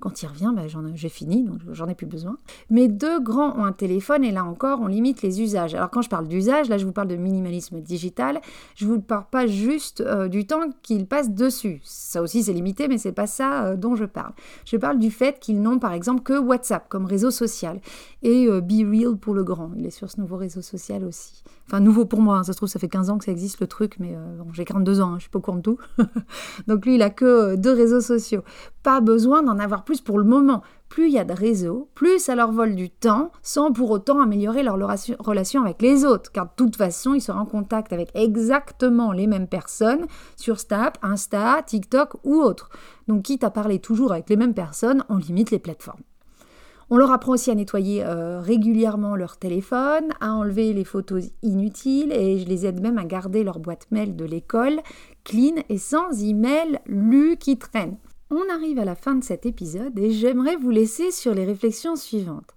quand 0.00 0.22
il 0.22 0.26
revient, 0.26 0.52
ben, 0.54 0.68
j'ai 0.94 1.08
fini, 1.08 1.44
donc 1.44 1.60
j'en 1.72 1.88
ai 1.88 1.94
plus 1.94 2.06
besoin. 2.06 2.38
Mes 2.70 2.88
deux 2.88 3.20
grands 3.20 3.56
ont 3.58 3.64
un 3.64 3.72
téléphone, 3.72 4.22
et 4.24 4.30
là 4.30 4.44
encore, 4.44 4.80
on 4.80 4.86
limite 4.86 5.22
les 5.22 5.40
usages. 5.40 5.74
Alors 5.74 5.90
quand 5.90 6.02
je 6.02 6.08
parle 6.08 6.28
d'usage, 6.28 6.68
là 6.68 6.78
je 6.78 6.86
vous 6.86 6.92
parle 6.92 7.08
de 7.08 7.16
minimalisme 7.16 7.80
digital, 7.80 8.40
je 8.76 8.86
vous 8.86 9.00
parle 9.00 9.26
pas 9.30 9.46
juste 9.46 10.00
euh, 10.00 10.28
du 10.28 10.46
temps 10.46 10.70
qu'ils 10.82 11.06
passent 11.06 11.32
dessus. 11.32 11.80
Ça 11.82 12.22
aussi 12.22 12.44
c'est 12.44 12.52
limité, 12.52 12.86
mais 12.86 12.98
c'est 12.98 13.12
pas 13.12 13.26
ça 13.26 13.64
euh, 13.64 13.76
dont 13.76 13.96
je 13.96 14.04
parle. 14.04 14.32
Je 14.64 14.76
parle 14.76 14.98
du 14.98 15.10
fait 15.10 15.40
qu'ils 15.40 15.60
n'ont 15.60 15.78
par 15.78 15.92
exemple 15.92 16.22
que 16.22 16.38
WhatsApp 16.38 16.88
comme 16.88 17.04
réseau 17.04 17.30
social, 17.30 17.80
et 18.22 18.48
Be 18.48 18.88
Real 18.88 19.16
pour 19.16 19.34
le 19.34 19.44
grand, 19.44 19.70
il 19.76 19.86
est 19.86 19.90
sur 19.90 20.10
ce 20.10 20.20
nouveau 20.20 20.36
réseau 20.36 20.62
social 20.62 21.04
aussi. 21.04 21.42
Enfin, 21.68 21.80
nouveau 21.80 22.06
pour 22.06 22.22
moi, 22.22 22.38
hein. 22.38 22.44
ça 22.44 22.52
se 22.54 22.56
trouve, 22.56 22.68
ça 22.70 22.78
fait 22.78 22.88
15 22.88 23.10
ans 23.10 23.18
que 23.18 23.26
ça 23.26 23.30
existe 23.30 23.60
le 23.60 23.66
truc, 23.66 23.96
mais 24.00 24.14
euh, 24.14 24.42
j'ai 24.54 24.64
42 24.64 25.02
ans, 25.02 25.12
hein, 25.12 25.14
je 25.18 25.22
suis 25.22 25.30
pas 25.30 25.38
au 25.38 25.42
courant 25.42 25.58
de 25.58 25.62
tout. 25.62 25.78
Donc 26.66 26.86
lui, 26.86 26.94
il 26.94 27.02
a 27.02 27.10
que 27.10 27.24
euh, 27.26 27.56
deux 27.56 27.72
réseaux 27.72 28.00
sociaux. 28.00 28.42
Pas 28.82 29.02
besoin 29.02 29.42
d'en 29.42 29.58
avoir 29.58 29.84
plus 29.88 30.02
pour 30.02 30.18
le 30.18 30.24
moment. 30.24 30.60
Plus 30.90 31.06
il 31.06 31.14
y 31.14 31.18
a 31.18 31.24
de 31.24 31.32
réseaux, 31.32 31.88
plus 31.94 32.18
ça 32.18 32.34
leur 32.34 32.52
vole 32.52 32.74
du 32.74 32.90
temps, 32.90 33.32
sans 33.40 33.72
pour 33.72 33.90
autant 33.90 34.20
améliorer 34.20 34.62
leur 34.62 34.74
relation 34.74 35.62
avec 35.62 35.80
les 35.80 36.04
autres, 36.04 36.30
car 36.30 36.44
de 36.44 36.50
toute 36.56 36.76
façon, 36.76 37.14
ils 37.14 37.22
seront 37.22 37.38
en 37.38 37.46
contact 37.46 37.94
avec 37.94 38.10
exactement 38.14 39.12
les 39.12 39.26
mêmes 39.26 39.46
personnes 39.46 40.04
sur 40.36 40.60
Snap, 40.60 40.98
Insta, 41.00 41.62
TikTok 41.62 42.16
ou 42.22 42.34
autre. 42.34 42.68
Donc 43.06 43.22
quitte 43.22 43.44
à 43.44 43.50
parler 43.50 43.78
toujours 43.78 44.12
avec 44.12 44.28
les 44.28 44.36
mêmes 44.36 44.52
personnes, 44.52 45.04
on 45.08 45.16
limite 45.16 45.50
les 45.52 45.58
plateformes. 45.58 46.02
On 46.90 46.98
leur 46.98 47.10
apprend 47.10 47.32
aussi 47.32 47.50
à 47.50 47.54
nettoyer 47.54 48.04
euh, 48.04 48.42
régulièrement 48.42 49.16
leur 49.16 49.38
téléphone, 49.38 50.10
à 50.20 50.34
enlever 50.34 50.74
les 50.74 50.84
photos 50.84 51.30
inutiles 51.42 52.12
et 52.12 52.40
je 52.40 52.46
les 52.46 52.66
aide 52.66 52.82
même 52.82 52.98
à 52.98 53.04
garder 53.06 53.42
leur 53.42 53.58
boîte 53.58 53.86
mail 53.90 54.16
de 54.16 54.26
l'école 54.26 54.80
clean 55.24 55.62
et 55.70 55.78
sans 55.78 56.22
email 56.22 56.78
lu 56.84 57.38
qui 57.38 57.56
traîne. 57.56 57.96
On 58.30 58.48
arrive 58.52 58.78
à 58.78 58.84
la 58.84 58.94
fin 58.94 59.14
de 59.14 59.24
cet 59.24 59.46
épisode 59.46 59.98
et 59.98 60.10
j'aimerais 60.10 60.56
vous 60.56 60.70
laisser 60.70 61.10
sur 61.10 61.34
les 61.34 61.46
réflexions 61.46 61.96
suivantes. 61.96 62.54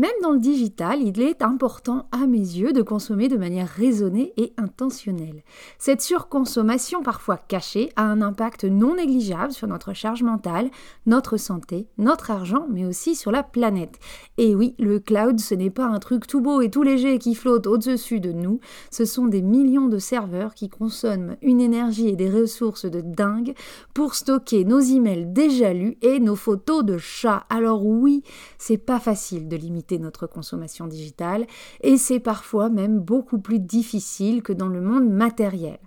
Même 0.00 0.10
dans 0.22 0.32
le 0.32 0.38
digital, 0.38 1.02
il 1.02 1.20
est 1.20 1.42
important 1.42 2.06
à 2.10 2.26
mes 2.26 2.38
yeux 2.38 2.72
de 2.72 2.80
consommer 2.80 3.28
de 3.28 3.36
manière 3.36 3.68
raisonnée 3.68 4.32
et 4.38 4.54
intentionnelle. 4.56 5.42
Cette 5.78 6.00
surconsommation 6.00 7.02
parfois 7.02 7.36
cachée 7.36 7.90
a 7.96 8.04
un 8.04 8.22
impact 8.22 8.64
non 8.64 8.94
négligeable 8.94 9.52
sur 9.52 9.66
notre 9.66 9.92
charge 9.92 10.22
mentale, 10.22 10.70
notre 11.04 11.36
santé, 11.36 11.86
notre 11.98 12.30
argent, 12.30 12.66
mais 12.70 12.86
aussi 12.86 13.14
sur 13.14 13.30
la 13.30 13.42
planète. 13.42 13.98
Et 14.38 14.54
oui, 14.54 14.74
le 14.78 15.00
cloud, 15.00 15.38
ce 15.38 15.54
n'est 15.54 15.68
pas 15.68 15.84
un 15.84 15.98
truc 15.98 16.26
tout 16.26 16.40
beau 16.40 16.62
et 16.62 16.70
tout 16.70 16.82
léger 16.82 17.18
qui 17.18 17.34
flotte 17.34 17.66
au-dessus 17.66 18.20
de 18.20 18.32
nous, 18.32 18.58
ce 18.90 19.04
sont 19.04 19.26
des 19.26 19.42
millions 19.42 19.88
de 19.88 19.98
serveurs 19.98 20.54
qui 20.54 20.70
consomment 20.70 21.36
une 21.42 21.60
énergie 21.60 22.08
et 22.08 22.16
des 22.16 22.30
ressources 22.30 22.86
de 22.86 23.02
dingue 23.02 23.52
pour 23.92 24.14
stocker 24.14 24.64
nos 24.64 24.80
emails 24.80 25.26
déjà 25.26 25.74
lus 25.74 25.98
et 26.00 26.20
nos 26.20 26.36
photos 26.36 26.86
de 26.86 26.96
chats. 26.96 27.44
Alors 27.50 27.84
oui, 27.84 28.22
c'est 28.56 28.78
pas 28.78 28.98
facile 28.98 29.46
de 29.46 29.56
limiter 29.56 29.89
notre 29.98 30.26
consommation 30.26 30.86
digitale 30.86 31.46
et 31.80 31.96
c'est 31.96 32.20
parfois 32.20 32.68
même 32.68 33.00
beaucoup 33.00 33.38
plus 33.38 33.58
difficile 33.58 34.42
que 34.42 34.52
dans 34.52 34.68
le 34.68 34.80
monde 34.80 35.08
matériel. 35.08 35.78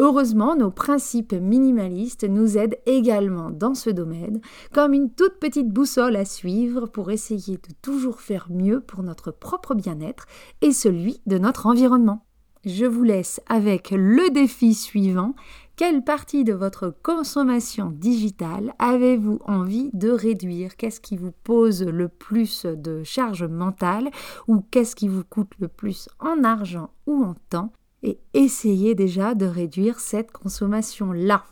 Heureusement, 0.00 0.54
nos 0.54 0.70
principes 0.70 1.32
minimalistes 1.32 2.22
nous 2.22 2.56
aident 2.56 2.78
également 2.86 3.50
dans 3.50 3.74
ce 3.74 3.90
domaine, 3.90 4.40
comme 4.72 4.92
une 4.94 5.10
toute 5.10 5.40
petite 5.40 5.68
boussole 5.68 6.14
à 6.14 6.24
suivre 6.24 6.86
pour 6.86 7.10
essayer 7.10 7.56
de 7.56 7.74
toujours 7.82 8.20
faire 8.20 8.46
mieux 8.48 8.80
pour 8.80 9.02
notre 9.02 9.32
propre 9.32 9.74
bien-être 9.74 10.26
et 10.62 10.72
celui 10.72 11.20
de 11.26 11.38
notre 11.38 11.66
environnement. 11.66 12.24
Je 12.64 12.84
vous 12.84 13.02
laisse 13.02 13.40
avec 13.48 13.90
le 13.90 14.30
défi 14.30 14.74
suivant 14.74 15.34
quelle 15.78 16.02
partie 16.02 16.42
de 16.42 16.52
votre 16.52 16.92
consommation 17.04 17.92
digitale 17.94 18.74
avez-vous 18.80 19.38
envie 19.44 19.90
de 19.92 20.10
réduire? 20.10 20.76
Qu'est-ce 20.76 21.00
qui 21.00 21.16
vous 21.16 21.30
pose 21.44 21.84
le 21.84 22.08
plus 22.08 22.66
de 22.66 23.04
charge 23.04 23.44
mentale 23.44 24.10
ou 24.48 24.60
qu'est-ce 24.72 24.96
qui 24.96 25.06
vous 25.06 25.22
coûte 25.22 25.52
le 25.60 25.68
plus 25.68 26.08
en 26.18 26.42
argent 26.42 26.90
ou 27.06 27.22
en 27.22 27.36
temps? 27.48 27.72
Et 28.02 28.18
essayez 28.34 28.96
déjà 28.96 29.36
de 29.36 29.46
réduire 29.46 30.00
cette 30.00 30.32
consommation-là. 30.32 31.44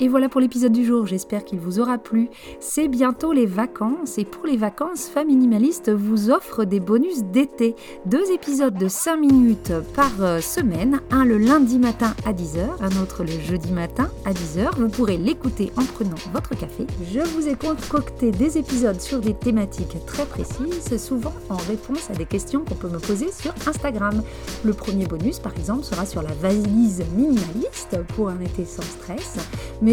Et 0.00 0.06
voilà 0.06 0.28
pour 0.28 0.40
l'épisode 0.40 0.70
du 0.70 0.84
jour, 0.84 1.06
j'espère 1.06 1.44
qu'il 1.44 1.58
vous 1.58 1.80
aura 1.80 1.98
plu. 1.98 2.30
C'est 2.60 2.86
bientôt 2.86 3.32
les 3.32 3.46
vacances 3.46 4.16
et 4.16 4.24
pour 4.24 4.46
les 4.46 4.56
vacances, 4.56 5.10
Minimaliste 5.26 5.90
vous 5.90 6.30
offre 6.30 6.64
des 6.64 6.78
bonus 6.78 7.24
d'été. 7.24 7.74
Deux 8.06 8.30
épisodes 8.30 8.78
de 8.78 8.86
5 8.86 9.16
minutes 9.16 9.72
par 9.96 10.12
euh, 10.20 10.40
semaine, 10.40 11.00
un 11.10 11.24
le 11.24 11.36
lundi 11.36 11.80
matin 11.80 12.14
à 12.24 12.32
10h, 12.32 12.60
un 12.80 13.02
autre 13.02 13.24
le 13.24 13.40
jeudi 13.40 13.72
matin 13.72 14.08
à 14.24 14.32
10h. 14.32 14.76
Vous 14.76 14.88
pourrez 14.88 15.16
l'écouter 15.16 15.72
en 15.76 15.82
prenant 15.82 16.14
votre 16.32 16.50
café. 16.50 16.86
Je 17.12 17.18
vous 17.18 17.48
ai 17.48 17.56
concocté 17.56 18.30
des 18.30 18.56
épisodes 18.56 19.00
sur 19.00 19.18
des 19.18 19.34
thématiques 19.34 19.96
très 20.06 20.26
précises, 20.26 20.96
souvent 20.96 21.34
en 21.50 21.56
réponse 21.56 22.08
à 22.08 22.14
des 22.14 22.26
questions 22.26 22.64
qu'on 22.64 22.76
peut 22.76 22.88
me 22.88 23.00
poser 23.00 23.32
sur 23.32 23.52
Instagram. 23.66 24.22
Le 24.64 24.72
premier 24.74 25.06
bonus 25.06 25.40
par 25.40 25.56
exemple 25.56 25.82
sera 25.82 26.06
sur 26.06 26.22
la 26.22 26.32
valise 26.40 27.02
minimaliste 27.16 27.98
pour 28.14 28.28
un 28.28 28.38
été 28.38 28.64
sans 28.64 28.82
stress 28.82 29.38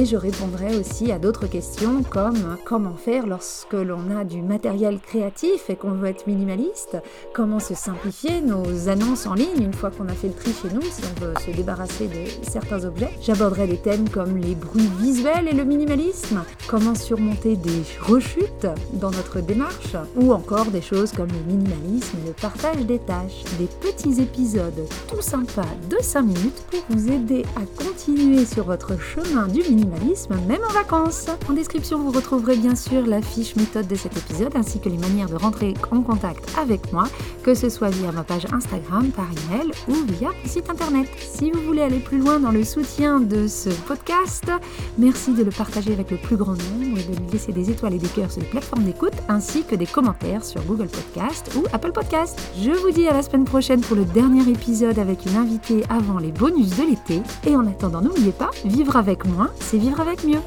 je 0.03 0.17
répondrai 0.17 0.75
aussi 0.77 1.13
à 1.13 1.19
d'autres 1.19 1.47
questions 1.47 2.03
comme 2.09 2.57
comment 2.65 2.95
faire 2.95 3.27
lorsque 3.27 3.71
l'on 3.71 4.13
a 4.13 4.25
du 4.25 4.41
matériel 4.41 4.99
créatif 4.99 5.69
et 5.69 5.77
qu'on 5.77 5.91
veut 5.91 6.09
être 6.09 6.27
minimaliste, 6.27 6.97
comment 7.33 7.59
se 7.59 7.75
simplifier 7.75 8.41
nos 8.41 8.89
annonces 8.89 9.25
en 9.25 9.35
ligne 9.35 9.61
une 9.61 9.73
fois 9.73 9.91
qu'on 9.91 10.09
a 10.09 10.13
fait 10.13 10.27
le 10.27 10.33
tri 10.33 10.51
chez 10.51 10.73
nous 10.73 10.81
si 10.81 11.01
on 11.03 11.25
veut 11.25 11.33
se 11.45 11.55
débarrasser 11.55 12.07
de 12.07 12.49
certains 12.49 12.83
objets? 12.83 13.11
J'aborderai 13.21 13.67
des 13.67 13.77
thèmes 13.77 14.09
comme 14.09 14.37
les 14.37 14.55
bruits 14.55 14.89
visuels 14.99 15.47
et 15.47 15.55
le 15.55 15.63
minimalisme, 15.63 16.43
comment 16.67 16.95
surmonter 16.95 17.55
des 17.55 17.83
rechutes 18.01 18.67
dans 18.93 19.11
notre 19.11 19.39
démarche? 19.39 19.95
Ou 20.17 20.33
encore 20.33 20.65
des 20.65 20.81
choses 20.81 21.13
comme 21.13 21.29
le 21.29 21.53
minimalisme 21.53 22.17
et 22.23 22.27
le 22.27 22.33
partage 22.33 22.85
des 22.85 22.99
tâches, 22.99 23.43
des 23.59 23.67
petits 23.79 24.21
épisodes 24.21 24.73
tout 25.07 25.21
sympas 25.21 25.61
de 25.89 25.97
5 26.01 26.23
minutes 26.23 26.65
pour 26.69 26.81
vous 26.89 27.11
aider 27.11 27.45
à 27.55 27.83
continuer 27.83 28.45
sur 28.45 28.65
votre 28.65 28.99
chemin 28.99 29.47
du 29.47 29.59
minimalisme 29.59 29.84
même 30.47 30.61
en 30.67 30.73
vacances. 30.73 31.27
En 31.49 31.53
description, 31.53 31.99
vous 31.99 32.11
retrouverez 32.11 32.57
bien 32.57 32.75
sûr 32.75 33.05
la 33.05 33.21
fiche 33.21 33.55
méthode 33.55 33.87
de 33.87 33.95
cet 33.95 34.17
épisode 34.17 34.55
ainsi 34.55 34.79
que 34.79 34.89
les 34.89 34.97
manières 34.97 35.29
de 35.29 35.35
rentrer 35.35 35.73
en 35.91 36.01
contact 36.01 36.49
avec 36.59 36.91
moi, 36.91 37.05
que 37.43 37.53
ce 37.53 37.69
soit 37.69 37.89
via 37.89 38.11
ma 38.11 38.23
page 38.23 38.45
Instagram, 38.51 39.09
par 39.11 39.25
email 39.25 39.71
ou 39.87 39.93
via 40.13 40.29
mon 40.29 40.49
site 40.49 40.69
internet. 40.69 41.07
Si 41.19 41.51
vous 41.51 41.61
voulez 41.61 41.81
aller 41.81 41.99
plus 41.99 42.19
loin 42.19 42.39
dans 42.39 42.51
le 42.51 42.63
soutien 42.63 43.19
de 43.19 43.47
ce 43.47 43.69
podcast, 43.69 44.51
merci 44.97 45.33
de 45.33 45.43
le 45.43 45.51
partager 45.51 45.93
avec 45.93 46.11
le 46.11 46.17
plus 46.17 46.37
grand 46.37 46.53
nombre 46.53 46.99
et 46.99 47.03
de 47.03 47.19
lui 47.19 47.31
laisser 47.31 47.51
des 47.51 47.69
étoiles 47.69 47.93
et 47.93 47.99
des 47.99 48.07
cœurs 48.07 48.31
sur 48.31 48.41
les 48.41 48.47
plateformes 48.47 48.83
d'écoute 48.83 49.13
ainsi 49.29 49.63
que 49.63 49.75
des 49.75 49.85
commentaires 49.85 50.43
sur 50.43 50.61
Google 50.63 50.87
Podcast 50.87 51.51
ou 51.55 51.63
Apple 51.73 51.91
Podcast. 51.91 52.39
Je 52.61 52.71
vous 52.71 52.91
dis 52.91 53.07
à 53.07 53.13
la 53.13 53.21
semaine 53.21 53.45
prochaine 53.45 53.81
pour 53.81 53.95
le 53.95 54.05
dernier 54.05 54.49
épisode 54.49 54.99
avec 54.99 55.25
une 55.25 55.35
invitée 55.35 55.83
avant 55.89 56.19
les 56.19 56.31
bonus 56.31 56.75
de 56.77 56.83
l'été. 56.83 57.21
Et 57.45 57.55
en 57.55 57.67
attendant, 57.67 58.01
n'oubliez 58.01 58.31
pas, 58.31 58.51
vivre 58.63 58.95
avec 58.95 59.25
moins, 59.25 59.49
c'est 59.75 59.81
vivre 59.81 59.99
avec 59.99 60.23
mieux. 60.23 60.39